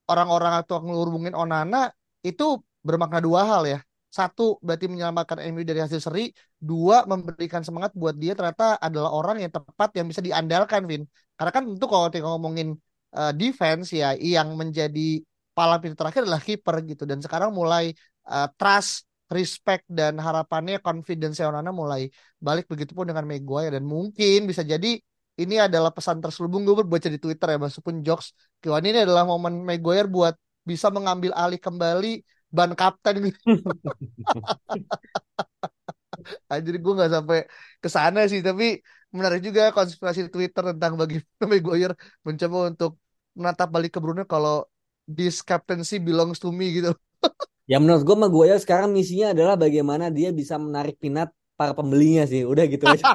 orang-orang 0.06 0.52
atau 0.62 0.78
ngelurungin 0.86 1.34
Onana 1.34 1.90
itu 2.22 2.62
bermakna 2.86 3.18
dua 3.18 3.42
hal 3.50 3.62
ya. 3.66 3.78
Satu, 4.10 4.62
berarti 4.62 4.86
menyelamatkan 4.86 5.38
MU 5.42 5.66
dari 5.66 5.82
hasil 5.82 5.98
seri. 5.98 6.30
Dua, 6.54 7.02
memberikan 7.10 7.66
semangat 7.66 7.90
buat 7.98 8.14
dia 8.14 8.38
ternyata 8.38 8.78
adalah 8.78 9.10
orang 9.10 9.42
yang 9.42 9.50
tepat 9.50 9.90
yang 9.98 10.06
bisa 10.06 10.22
diandalkan, 10.22 10.86
Vin. 10.86 11.02
Karena 11.34 11.50
kan 11.50 11.62
tentu 11.66 11.86
kalau 11.90 12.06
kita 12.06 12.22
ngomongin 12.22 12.78
uh, 13.18 13.34
defense 13.34 13.90
ya, 13.90 14.14
yang 14.14 14.54
menjadi 14.54 15.22
palang 15.58 15.82
pintu 15.82 15.98
terakhir 15.98 16.22
adalah 16.22 16.42
kiper 16.42 16.76
gitu. 16.86 17.02
Dan 17.02 17.18
sekarang 17.18 17.50
mulai 17.50 17.90
uh, 18.30 18.46
trust 18.54 19.09
respect 19.30 19.86
dan 19.86 20.18
harapannya 20.18 20.82
confidence 20.82 21.38
Onana 21.40 21.70
mulai 21.70 22.10
balik 22.46 22.66
begitupun 22.72 23.06
dengan 23.10 23.24
Maguire 23.30 23.72
dan 23.78 23.84
mungkin 23.86 24.38
bisa 24.50 24.62
jadi 24.66 24.98
ini 25.40 25.56
adalah 25.56 25.94
pesan 25.96 26.18
terselubung 26.20 26.66
gue 26.66 26.74
baca 26.84 27.08
di 27.08 27.16
Twitter 27.22 27.46
ya 27.54 27.58
meskipun 27.62 28.02
jokes 28.06 28.34
kawan 28.60 28.84
ini 28.84 28.98
adalah 29.06 29.22
momen 29.24 29.62
Maguire 29.68 30.10
buat 30.10 30.34
bisa 30.66 30.90
mengambil 30.92 31.32
alih 31.32 31.56
kembali 31.56 32.20
ban 32.50 32.74
kapten. 32.74 33.30
Anjir 36.52 36.74
gue 36.82 36.92
nggak 36.96 37.10
sampai 37.16 37.38
ke 37.82 37.88
sana 37.96 38.18
sih 38.30 38.40
tapi 38.48 38.64
menarik 39.16 39.40
juga 39.46 39.62
konspirasi 39.76 40.20
Twitter 40.34 40.62
tentang 40.74 40.92
bagi 41.00 41.16
Maguire 41.50 41.94
mencoba 42.26 42.56
untuk 42.70 42.90
menatap 43.38 43.68
balik 43.74 43.90
ke 43.94 43.98
Bruno 44.02 44.22
kalau 44.32 44.52
this 45.16 45.36
captaincy 45.48 45.94
belongs 46.06 46.38
to 46.42 46.48
me 46.58 46.64
gitu. 46.76 46.90
Ya 47.68 47.76
menurut 47.82 48.02
gue 48.06 48.16
Maguire 48.16 48.60
sekarang 48.60 48.94
misinya 48.94 49.32
adalah 49.34 49.56
bagaimana 49.58 50.08
dia 50.08 50.30
bisa 50.30 50.56
menarik 50.56 50.96
minat 51.02 51.30
para 51.58 51.76
pembelinya 51.76 52.24
sih. 52.24 52.44
Udah 52.48 52.64
gitu 52.64 52.84
aja. 52.88 53.04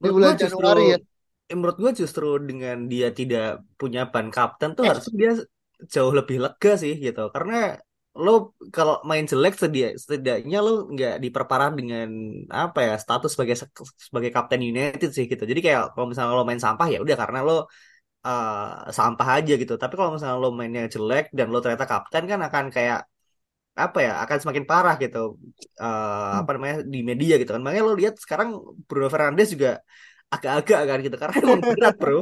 Di 0.00 0.08
bulan 0.08 0.36
Januari 0.36 0.96
ya. 0.96 0.98
Eh, 1.50 1.56
menurut 1.56 1.76
gue 1.76 1.92
justru 2.04 2.40
dengan 2.40 2.88
dia 2.88 3.12
tidak 3.12 3.60
punya 3.76 4.08
ban 4.08 4.32
kapten 4.32 4.72
tuh 4.72 4.88
harusnya 4.88 5.14
dia 5.20 5.32
jauh 5.92 6.12
lebih 6.14 6.40
lega 6.40 6.72
sih 6.80 6.96
gitu. 6.96 7.28
Karena 7.28 7.76
lo 8.12 8.52
kalau 8.72 9.00
main 9.08 9.24
jelek 9.24 9.56
sedia, 9.56 9.92
setidaknya 9.96 10.58
lo 10.60 10.88
nggak 10.92 11.20
diperparah 11.24 11.72
dengan 11.72 12.08
apa 12.48 12.78
ya 12.84 12.94
status 13.00 13.32
sebagai 13.32 13.56
sebagai 13.96 14.30
kapten 14.32 14.60
United 14.60 15.10
sih 15.12 15.24
gitu. 15.28 15.44
Jadi 15.44 15.60
kayak 15.64 15.96
kalau 15.96 16.06
misalnya 16.08 16.32
lo 16.36 16.44
main 16.48 16.60
sampah 16.60 16.88
ya 16.92 16.98
udah 17.04 17.16
karena 17.16 17.40
lo 17.44 17.68
uh, 18.26 18.88
sampah 18.98 19.28
aja 19.38 19.52
gitu. 19.62 19.74
Tapi 19.82 19.94
kalau 19.98 20.14
misalnya 20.14 20.36
lo 20.42 20.50
mainnya 20.54 20.84
jelek 20.94 21.30
dan 21.36 21.46
lo 21.52 21.58
ternyata 21.62 21.86
kapten 21.90 22.24
kan 22.30 22.40
akan 22.48 22.64
kayak 22.74 23.00
apa 23.72 23.98
ya 24.04 24.12
akan 24.24 24.36
semakin 24.42 24.64
parah 24.70 24.94
gitu. 25.00 25.18
Uh, 25.80 26.42
apa 26.42 26.50
namanya 26.54 26.76
di 26.86 27.00
media 27.02 27.34
gitu 27.40 27.50
kan. 27.54 27.62
Makanya 27.64 27.84
lo 27.88 27.94
lihat 28.00 28.14
sekarang 28.18 28.48
Bruno 28.88 29.08
Fernandes 29.12 29.48
juga 29.54 29.82
agak-agak 30.34 30.80
kan 30.88 30.98
gitu. 31.06 31.16
Karena 31.20 31.36
emang 31.42 31.60
berat 31.62 31.94
bro. 32.00 32.20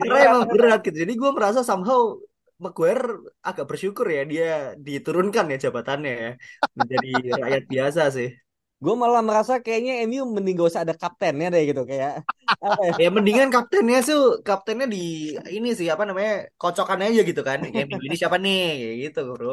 Karena 0.00 0.18
emang 0.30 0.44
berat 0.52 0.80
gitu. 0.86 0.96
Jadi 1.04 1.12
gue 1.14 1.30
merasa 1.32 1.60
somehow 1.62 2.16
Maguire 2.56 3.36
agak 3.44 3.68
bersyukur 3.68 4.08
ya 4.08 4.24
dia 4.24 4.72
diturunkan 4.80 5.44
ya 5.52 5.56
jabatannya 5.68 6.12
ya. 6.24 6.30
Menjadi 6.72 7.10
rakyat 7.36 7.64
biasa 7.68 8.02
sih 8.16 8.45
gue 8.86 8.94
malah 9.02 9.18
merasa 9.18 9.58
kayaknya 9.58 10.06
MU 10.06 10.22
mending 10.30 10.54
gak 10.62 10.70
usah 10.70 10.82
ada 10.86 10.94
kaptennya 10.94 11.50
deh 11.50 11.62
gitu. 11.74 11.82
Kayak 11.90 12.22
apa 12.62 12.82
ya? 12.86 12.92
ya 13.02 13.08
mendingan 13.10 13.50
kaptennya 13.50 13.98
tuh 14.06 14.38
kaptennya 14.46 14.86
di 14.86 15.34
ini 15.50 15.74
sih 15.74 15.90
apa 15.90 16.06
namanya 16.06 16.46
kocokan 16.54 17.02
aja 17.02 17.20
gitu 17.26 17.42
kan. 17.42 17.58
Minggu 17.66 18.06
ini 18.06 18.14
siapa 18.14 18.38
nih? 18.38 18.62
Kayak 18.78 18.96
gitu 19.10 19.20
bro. 19.34 19.52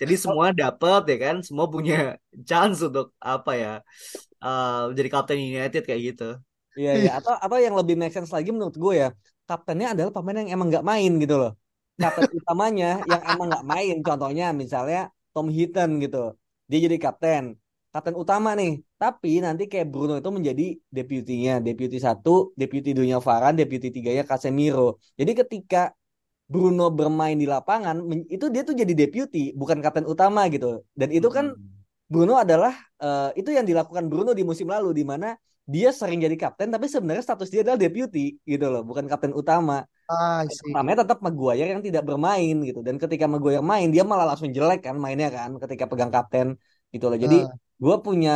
Jadi 0.00 0.14
semua 0.16 0.46
dapet 0.56 1.02
ya 1.12 1.16
kan? 1.20 1.36
Semua 1.44 1.66
punya 1.68 2.16
chance 2.48 2.80
untuk 2.88 3.12
apa 3.20 3.52
ya 3.60 3.72
uh, 4.40 4.88
jadi 4.96 5.08
kapten 5.12 5.36
United 5.36 5.82
kayak 5.84 6.02
gitu. 6.08 6.24
Iya 6.80 6.92
iya. 6.96 7.10
Atau 7.20 7.36
atau 7.36 7.58
yang 7.60 7.76
lebih 7.76 8.00
make 8.00 8.16
sense 8.16 8.32
lagi 8.32 8.56
menurut 8.56 8.72
gue 8.72 8.94
ya 9.04 9.08
kaptennya 9.44 9.92
adalah 9.92 10.16
pemain 10.16 10.40
yang 10.40 10.50
emang 10.56 10.72
nggak 10.72 10.86
main 10.86 11.12
gitu 11.20 11.36
loh. 11.36 11.52
Kapten 12.00 12.24
utamanya 12.40 13.04
yang 13.04 13.22
emang 13.36 13.46
nggak 13.52 13.66
main. 13.68 13.94
Contohnya 14.00 14.46
misalnya 14.56 15.12
Tom 15.36 15.52
Hinton 15.52 16.00
gitu. 16.00 16.32
Dia 16.72 16.78
jadi 16.88 16.96
kapten 16.96 17.60
kapten 17.92 18.16
utama 18.16 18.56
nih. 18.56 18.80
Tapi 18.96 19.44
nanti 19.44 19.68
kayak 19.68 19.86
Bruno 19.92 20.16
itu 20.16 20.30
menjadi 20.32 20.66
deputinya, 20.88 21.60
deputi 21.60 22.00
satu, 22.00 22.56
deputi 22.56 22.96
dunia 22.96 23.20
Varan, 23.20 23.54
deputi 23.54 23.92
tiganya 23.92 24.24
Casemiro. 24.24 24.96
Jadi 25.14 25.32
ketika 25.36 25.92
Bruno 26.48 26.88
bermain 26.88 27.36
di 27.36 27.44
lapangan, 27.44 28.00
itu 28.28 28.48
dia 28.48 28.64
tuh 28.64 28.76
jadi 28.76 28.92
deputi, 28.96 29.52
bukan 29.52 29.78
kapten 29.84 30.08
utama 30.08 30.48
gitu. 30.48 30.82
Dan 30.96 31.12
itu 31.12 31.28
kan 31.28 31.52
hmm. 31.52 32.08
Bruno 32.08 32.40
adalah 32.40 32.72
uh, 33.00 33.30
itu 33.36 33.52
yang 33.52 33.68
dilakukan 33.68 34.08
Bruno 34.08 34.32
di 34.32 34.44
musim 34.44 34.68
lalu, 34.68 34.96
di 34.96 35.04
mana 35.04 35.36
dia 35.62 35.94
sering 35.94 36.18
jadi 36.18 36.34
kapten, 36.34 36.74
tapi 36.74 36.90
sebenarnya 36.90 37.22
status 37.22 37.48
dia 37.48 37.62
adalah 37.62 37.78
deputi 37.78 38.36
gitu 38.42 38.66
loh, 38.66 38.82
bukan 38.82 39.06
kapten 39.06 39.32
utama. 39.32 39.86
Ah, 40.10 40.42
utamanya 40.44 41.06
tetap 41.06 41.22
Maguire 41.22 41.70
yang 41.72 41.80
tidak 41.80 42.02
bermain 42.04 42.58
gitu. 42.66 42.82
Dan 42.82 42.98
ketika 43.00 43.30
Maguire 43.30 43.62
main, 43.62 43.88
dia 43.88 44.02
malah 44.02 44.34
langsung 44.34 44.50
jelek 44.50 44.84
kan 44.84 44.98
mainnya 44.98 45.30
kan, 45.32 45.56
ketika 45.62 45.86
pegang 45.88 46.12
kapten 46.12 46.58
gitu 46.92 47.06
loh. 47.08 47.16
Jadi 47.16 47.48
uh 47.48 47.52
gue 47.82 47.94
punya 48.06 48.32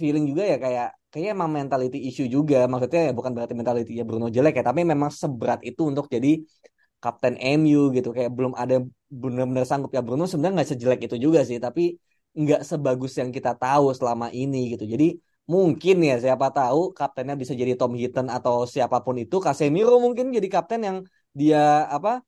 feeling 0.00 0.24
juga 0.30 0.42
ya 0.52 0.56
kayak 0.64 0.88
kayak 1.12 1.28
emang 1.36 1.50
mentality 1.58 1.98
issue 2.08 2.28
juga. 2.36 2.56
Maksudnya 2.70 3.00
ya 3.08 3.12
bukan 3.18 3.32
berarti 3.36 3.54
mentality 3.56 3.92
ya 4.00 4.04
Bruno 4.08 4.26
jelek 4.36 4.60
ya 4.60 4.64
tapi 4.70 4.80
memang 4.84 5.10
seberat 5.12 5.60
itu 5.68 5.82
untuk 5.90 6.06
jadi 6.14 6.40
kapten 7.02 7.34
MU 7.60 7.92
gitu. 7.96 8.08
Kayak 8.16 8.30
belum 8.36 8.52
ada 8.62 8.76
benar-benar 9.08 9.64
sanggup. 9.68 9.90
Ya 9.96 10.02
Bruno 10.06 10.24
sebenarnya 10.28 10.54
nggak 10.62 10.70
sejelek 10.72 11.00
itu 11.08 11.16
juga 11.16 11.40
sih 11.48 11.58
tapi 11.60 11.96
nggak 12.36 12.60
sebagus 12.68 13.12
yang 13.20 13.30
kita 13.32 13.56
tahu 13.56 13.92
selama 13.96 14.28
ini 14.32 14.76
gitu. 14.76 14.84
Jadi 14.84 15.16
mungkin 15.46 15.96
ya 16.02 16.14
siapa 16.18 16.46
tahu 16.52 16.90
kaptennya 16.92 17.34
bisa 17.38 17.54
jadi 17.56 17.72
Tom 17.78 17.94
Hinton 17.96 18.26
atau 18.28 18.68
siapa 18.68 19.00
pun 19.04 19.16
itu. 19.16 19.36
Casemiro 19.40 19.96
mungkin 20.04 20.32
jadi 20.36 20.48
kapten 20.52 20.80
yang 20.84 20.98
dia 21.32 21.88
apa 21.88 22.20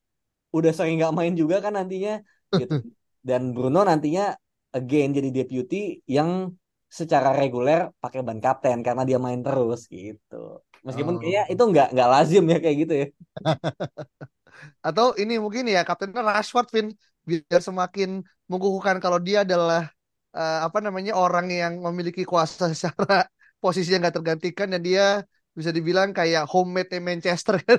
udah 0.57 0.73
sering 0.73 0.97
nggak 1.01 1.13
main 1.13 1.33
juga 1.37 1.61
kan 1.65 1.77
nantinya 1.77 2.25
gitu. 2.57 2.73
Dan 3.29 3.53
Bruno 3.53 3.85
nantinya 3.85 4.33
again 4.79 5.11
jadi 5.11 5.29
deputy 5.35 6.01
yang 6.07 6.55
secara 6.89 7.37
reguler 7.37 7.93
pakai 8.01 8.25
ban 8.25 8.41
kapten 8.41 8.81
karena 8.81 9.05
dia 9.05 9.21
main 9.21 9.45
terus 9.45 9.85
gitu. 9.93 10.65
Meskipun 10.83 11.15
oh. 11.17 11.21
kayaknya 11.21 11.45
itu 11.53 11.63
nggak 11.63 11.89
nggak 11.93 12.09
lazim 12.09 12.45
ya 12.49 12.59
kayak 12.65 12.77
gitu 12.87 12.95
ya. 12.97 13.07
Atau 14.89 15.15
ini 15.21 15.37
mungkin 15.37 15.69
ya 15.69 15.85
kaptennya 15.85 16.25
Rashford 16.25 16.69
Vin 16.73 16.89
biar 17.29 17.61
semakin 17.61 18.25
mengukuhkan 18.49 18.97
kalau 19.05 19.21
dia 19.21 19.45
adalah 19.45 19.93
uh, 20.33 20.65
apa 20.65 20.81
namanya 20.81 21.13
orang 21.13 21.53
yang 21.53 21.85
memiliki 21.85 22.25
kuasa 22.25 22.67
secara 22.73 23.29
posisi 23.61 23.93
yang 23.93 24.01
nggak 24.01 24.17
tergantikan 24.25 24.73
dan 24.73 24.81
dia 24.81 25.07
bisa 25.53 25.75
dibilang 25.75 26.17
kayak 26.17 26.49
homemade 26.49 27.03
Manchester 27.05 27.61
kan. 27.61 27.79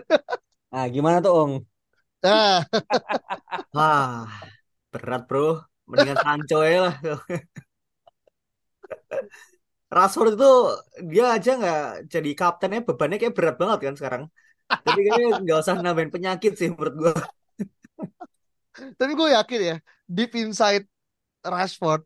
Nah, 0.70 0.86
gimana 0.92 1.18
tuh, 1.24 1.34
Ong? 1.34 1.54
Ah. 2.22 2.62
Wah, 3.76 4.28
berat, 4.92 5.26
Bro 5.26 5.69
mendingan 5.90 6.20
Sancho 6.24 6.60
ya 6.64 6.80
lah. 6.88 6.96
Rashford 9.90 10.38
itu 10.38 10.52
dia 11.10 11.24
aja 11.34 11.52
nggak 11.58 11.82
jadi 12.14 12.32
kaptennya 12.38 12.80
bebannya 12.86 13.18
kayak 13.18 13.34
berat 13.38 13.56
banget 13.62 13.80
kan 13.90 13.96
sekarang. 14.00 14.24
Tapi 14.70 15.00
kayaknya 15.06 15.28
nggak 15.44 15.58
usah 15.66 15.74
nambahin 15.82 16.12
penyakit 16.14 16.54
sih 16.54 16.70
menurut 16.70 16.96
gue 17.02 17.14
tapi 19.00 19.12
gue 19.16 19.28
yakin 19.36 19.60
ya 19.60 19.76
deep 20.08 20.32
inside 20.40 20.86
Rashford 21.44 22.04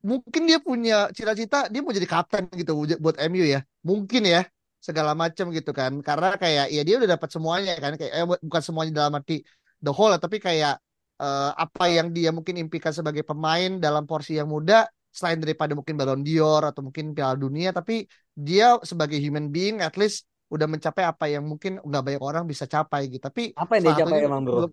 mungkin 0.00 0.42
dia 0.48 0.58
punya 0.58 1.12
cita-cita 1.12 1.68
dia 1.68 1.80
mau 1.84 1.92
jadi 1.92 2.08
kapten 2.08 2.48
gitu 2.56 2.72
buat 3.04 3.20
MU 3.20 3.44
ya. 3.44 3.60
Mungkin 3.84 4.24
ya 4.24 4.48
segala 4.80 5.12
macam 5.12 5.52
gitu 5.52 5.76
kan. 5.76 5.92
Karena 6.00 6.40
kayak 6.40 6.72
ya 6.72 6.82
dia 6.86 6.96
udah 6.96 7.20
dapat 7.20 7.28
semuanya 7.28 7.76
kan. 7.76 7.92
Kayak 8.00 8.12
eh, 8.16 8.26
bukan 8.40 8.62
semuanya 8.64 8.92
dalam 9.04 9.12
arti 9.20 9.44
the 9.84 9.92
whole 9.92 10.12
tapi 10.16 10.40
kayak 10.40 10.80
uh, 11.20 11.52
apa 11.54 11.84
yang 11.92 12.10
dia 12.10 12.32
mungkin 12.32 12.56
impikan 12.56 12.90
sebagai 12.90 13.22
pemain 13.22 13.76
dalam 13.76 14.08
porsi 14.08 14.40
yang 14.40 14.48
muda 14.48 14.88
selain 15.12 15.38
daripada 15.42 15.76
mungkin 15.76 15.94
Ballon 15.98 16.22
d'Or 16.24 16.70
atau 16.70 16.80
mungkin 16.86 17.12
Piala 17.12 17.36
Dunia 17.36 17.76
tapi 17.76 18.08
dia 18.32 18.80
sebagai 18.80 19.20
human 19.20 19.52
being 19.52 19.84
at 19.84 19.98
least 20.00 20.24
udah 20.50 20.66
mencapai 20.66 21.06
apa 21.06 21.30
yang 21.30 21.46
mungkin 21.46 21.78
nggak 21.78 22.02
banyak 22.02 22.22
orang 22.22 22.44
bisa 22.48 22.66
capai 22.66 23.06
gitu. 23.06 23.22
Tapi 23.22 23.54
apa 23.54 23.72
yang 23.78 23.82
dia 23.86 23.94
capai 24.02 24.18
emang 24.26 24.42
bro? 24.42 24.66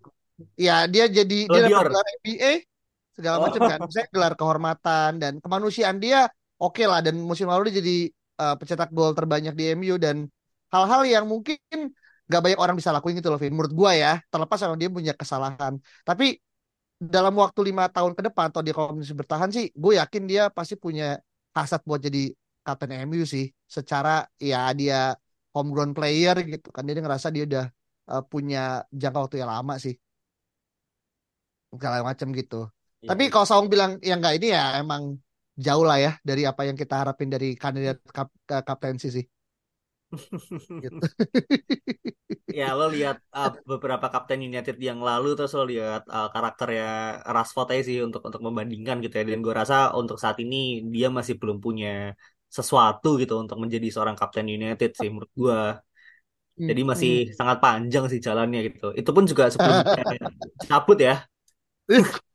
ya 0.54 0.86
dia 0.86 1.10
jadi 1.10 1.50
Ballon 1.50 1.70
dia 1.70 1.74
dapat 1.74 1.90
gelar 1.94 2.08
NBA 2.22 2.52
segala 3.14 3.36
oh. 3.38 3.42
macam 3.46 3.62
kan. 3.66 3.80
Saya 3.94 4.06
gelar 4.10 4.34
kehormatan 4.38 5.12
dan 5.22 5.34
kemanusiaan 5.42 5.98
dia 6.02 6.30
oke 6.58 6.78
okay 6.78 6.86
lah. 6.90 7.02
Dan 7.02 7.22
musim 7.22 7.50
lalu 7.50 7.70
dia 7.70 7.82
jadi 7.82 7.98
uh, 8.42 8.56
pencetak 8.58 8.90
gol 8.94 9.14
terbanyak 9.14 9.54
di 9.54 9.74
MU 9.78 10.02
dan 10.02 10.30
hal-hal 10.74 11.02
yang 11.06 11.26
mungkin 11.30 11.60
nggak 12.28 12.42
banyak 12.44 12.60
orang 12.60 12.76
bisa 12.76 12.92
lakuin 12.92 13.16
gitu 13.20 13.32
loh 13.32 13.40
Vin 13.40 13.56
menurut 13.56 13.74
gue 13.74 13.92
ya 14.04 14.20
terlepas 14.28 14.60
sama 14.60 14.76
dia 14.76 14.92
punya 14.92 15.16
kesalahan 15.16 15.80
tapi 16.04 16.38
dalam 16.98 17.34
waktu 17.38 17.72
lima 17.72 17.88
tahun 17.88 18.18
ke 18.18 18.22
depan 18.32 18.50
atau 18.50 18.62
dia 18.66 18.74
kalau 18.74 18.98
bisa 18.98 19.14
bertahan 19.14 19.50
sih 19.54 19.70
gue 19.72 20.02
yakin 20.02 20.24
dia 20.26 20.50
pasti 20.50 20.76
punya 20.76 21.22
hasrat 21.54 21.82
buat 21.86 22.02
jadi 22.02 22.34
kapten 22.68 22.92
MU 23.08 23.24
sih. 23.24 23.48
Secara 23.64 24.28
ya 24.36 24.70
dia 24.76 25.16
homegrown 25.56 25.96
player 25.96 26.36
gitu 26.44 26.68
kan. 26.76 26.84
Dia 26.84 27.00
ngerasa 27.00 27.32
dia 27.32 27.48
udah 27.48 27.66
uh, 28.12 28.24
punya 28.28 28.84
jangka 28.92 29.20
waktu 29.24 29.38
yang 29.40 29.52
lama 29.56 29.80
sih. 29.80 29.96
Segala 31.72 32.04
macam 32.04 32.28
gitu. 32.36 32.68
Ya. 33.00 33.16
Tapi 33.16 33.24
kalau 33.32 33.48
Saung 33.48 33.72
bilang 33.72 33.98
yang 34.04 34.20
enggak 34.20 34.36
ini 34.44 34.48
ya 34.52 34.82
emang 34.84 35.16
jauh 35.58 35.86
lah 35.88 35.98
ya 35.98 36.12
dari 36.22 36.46
apa 36.46 36.70
yang 36.70 36.78
kita 36.78 37.02
harapin 37.02 37.30
dari 37.34 37.58
kandidat 37.58 37.98
kap 38.14 38.30
kaptensi 38.46 39.10
sih 39.10 39.26
gitu. 40.84 41.04
ya 42.48 42.72
lo 42.74 42.88
lihat 42.88 43.20
uh, 43.36 43.52
beberapa 43.68 44.08
kapten 44.08 44.40
United 44.40 44.80
yang 44.80 45.04
lalu 45.04 45.36
terus 45.36 45.52
lo 45.54 45.68
lihat 45.68 46.08
uh, 46.08 46.32
karakternya 46.32 47.22
Rashford 47.28 47.76
aja 47.76 47.84
sih 47.90 47.98
untuk 48.00 48.24
untuk 48.24 48.40
membandingkan 48.40 49.04
gitu 49.04 49.16
ya. 49.20 49.24
Dan 49.28 49.44
gue 49.44 49.54
rasa 49.54 49.92
untuk 50.00 50.18
saat 50.18 50.38
ini 50.40 50.88
dia 50.88 51.12
masih 51.12 51.36
belum 51.36 51.60
punya 51.60 52.16
sesuatu 52.48 53.20
gitu 53.20 53.36
untuk 53.44 53.60
menjadi 53.60 53.88
seorang 53.92 54.16
kapten 54.16 54.48
United 54.48 54.96
sih 54.96 55.12
menurut 55.12 55.32
gue 55.36 55.60
jadi 56.58 56.82
hmm, 56.82 56.90
masih 56.90 57.14
hmm. 57.30 57.34
sangat 57.38 57.58
panjang 57.62 58.06
sih 58.10 58.18
jalannya 58.18 58.60
gitu. 58.74 58.90
Itu 58.98 59.10
pun 59.14 59.30
juga 59.30 59.54
sebelum 59.54 59.86
cabut 60.70 60.98
ya. 60.98 61.22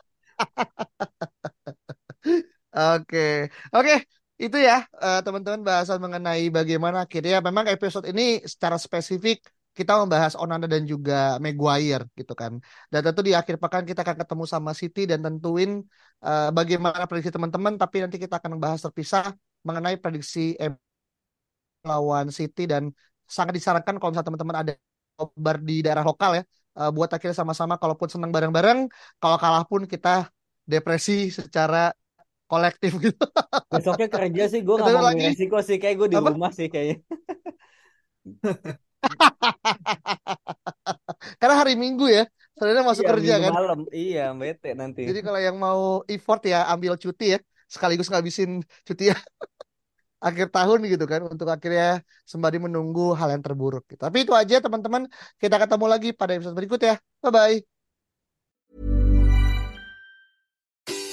Oke, 2.73 3.53
oke, 3.77 3.95
itu 4.45 4.59
ya 4.69 4.77
uh, 5.05 5.21
teman-teman 5.25 5.63
bahasan 5.69 5.99
mengenai 6.05 6.51
bagaimana 6.51 6.97
akhirnya 7.07 7.39
memang 7.47 7.65
episode 7.75 8.07
ini 8.11 8.23
secara 8.53 8.77
spesifik 8.87 9.39
kita 9.73 9.93
membahas 10.03 10.37
Onana 10.37 10.69
dan 10.69 10.83
juga 10.85 11.41
Maguire 11.41 12.05
gitu 12.19 12.35
kan. 12.37 12.61
Dan 12.93 13.01
tentu 13.07 13.21
di 13.25 13.33
akhir 13.33 13.57
pekan 13.57 13.85
kita 13.89 14.01
akan 14.05 14.17
ketemu 14.21 14.45
sama 14.45 14.71
City 14.77 15.09
dan 15.11 15.25
tentuin 15.25 15.81
uh, 16.27 16.53
bagaimana 16.53 17.09
prediksi 17.09 17.33
teman-teman 17.33 17.81
tapi 17.81 18.05
nanti 18.05 18.17
kita 18.21 18.37
akan 18.41 18.61
membahas 18.61 18.81
terpisah 18.85 19.33
mengenai 19.65 19.97
prediksi 19.97 20.59
M 20.61 20.77
lawan 21.83 22.29
City 22.31 22.69
dan 22.69 22.93
sangat 23.27 23.57
disarankan 23.59 23.97
kalau 23.99 24.11
misalnya 24.13 24.29
teman-teman 24.29 24.57
ada 24.63 24.73
kabar 25.19 25.57
di 25.63 25.77
daerah 25.85 26.05
lokal 26.05 26.31
ya 26.39 26.43
uh, 26.79 26.91
buat 26.95 27.11
akhirnya 27.11 27.37
sama-sama 27.37 27.75
kalaupun 27.81 28.09
senang 28.13 28.31
bareng-bareng 28.35 28.87
kalau 29.19 29.37
kalah 29.41 29.65
pun 29.67 29.89
kita 29.89 30.29
depresi 30.69 31.33
secara 31.33 31.91
kolektif 32.53 32.93
gitu. 33.01 33.25
Besoknya 33.73 34.13
kerja 34.13 34.45
sih 34.53 34.61
gue 34.61 34.77
gak 34.77 34.93
mau 34.93 35.09
lagi. 35.09 35.33
resiko 35.33 35.57
sih 35.65 35.81
kayak 35.81 36.05
gue 36.05 36.09
di 36.13 36.21
Apa? 36.21 36.37
rumah 36.37 36.53
sih 36.53 36.69
kayaknya. 36.69 37.01
Karena 41.41 41.55
hari 41.57 41.81
Minggu 41.81 42.13
ya, 42.13 42.29
sebenarnya 42.55 42.85
masuk 42.85 43.09
iya, 43.09 43.13
kerja 43.17 43.35
kan. 43.41 43.53
Malam, 43.57 43.81
iya 43.89 44.37
bete 44.37 44.77
nanti. 44.77 45.09
Jadi 45.09 45.25
kalau 45.25 45.41
yang 45.41 45.57
mau 45.57 46.05
effort 46.07 46.45
ya 46.45 46.69
ambil 46.69 47.01
cuti 47.01 47.35
ya, 47.35 47.39
sekaligus 47.67 48.13
ngabisin 48.13 48.61
cuti 48.85 49.11
ya 49.11 49.17
akhir 50.29 50.55
tahun 50.55 50.87
gitu 50.87 51.03
kan 51.09 51.27
untuk 51.27 51.51
akhirnya 51.51 52.05
sembari 52.29 52.61
menunggu 52.61 53.17
hal 53.17 53.33
yang 53.33 53.43
terburuk. 53.43 53.89
Gitu. 53.89 53.99
Tapi 53.99 54.29
itu 54.29 54.37
aja 54.37 54.61
teman-teman, 54.61 55.09
kita 55.41 55.57
ketemu 55.57 55.87
lagi 55.89 56.13
pada 56.13 56.37
episode 56.37 56.55
berikut 56.55 56.85
ya. 56.85 57.01
Bye 57.25 57.33
bye. 57.33 57.72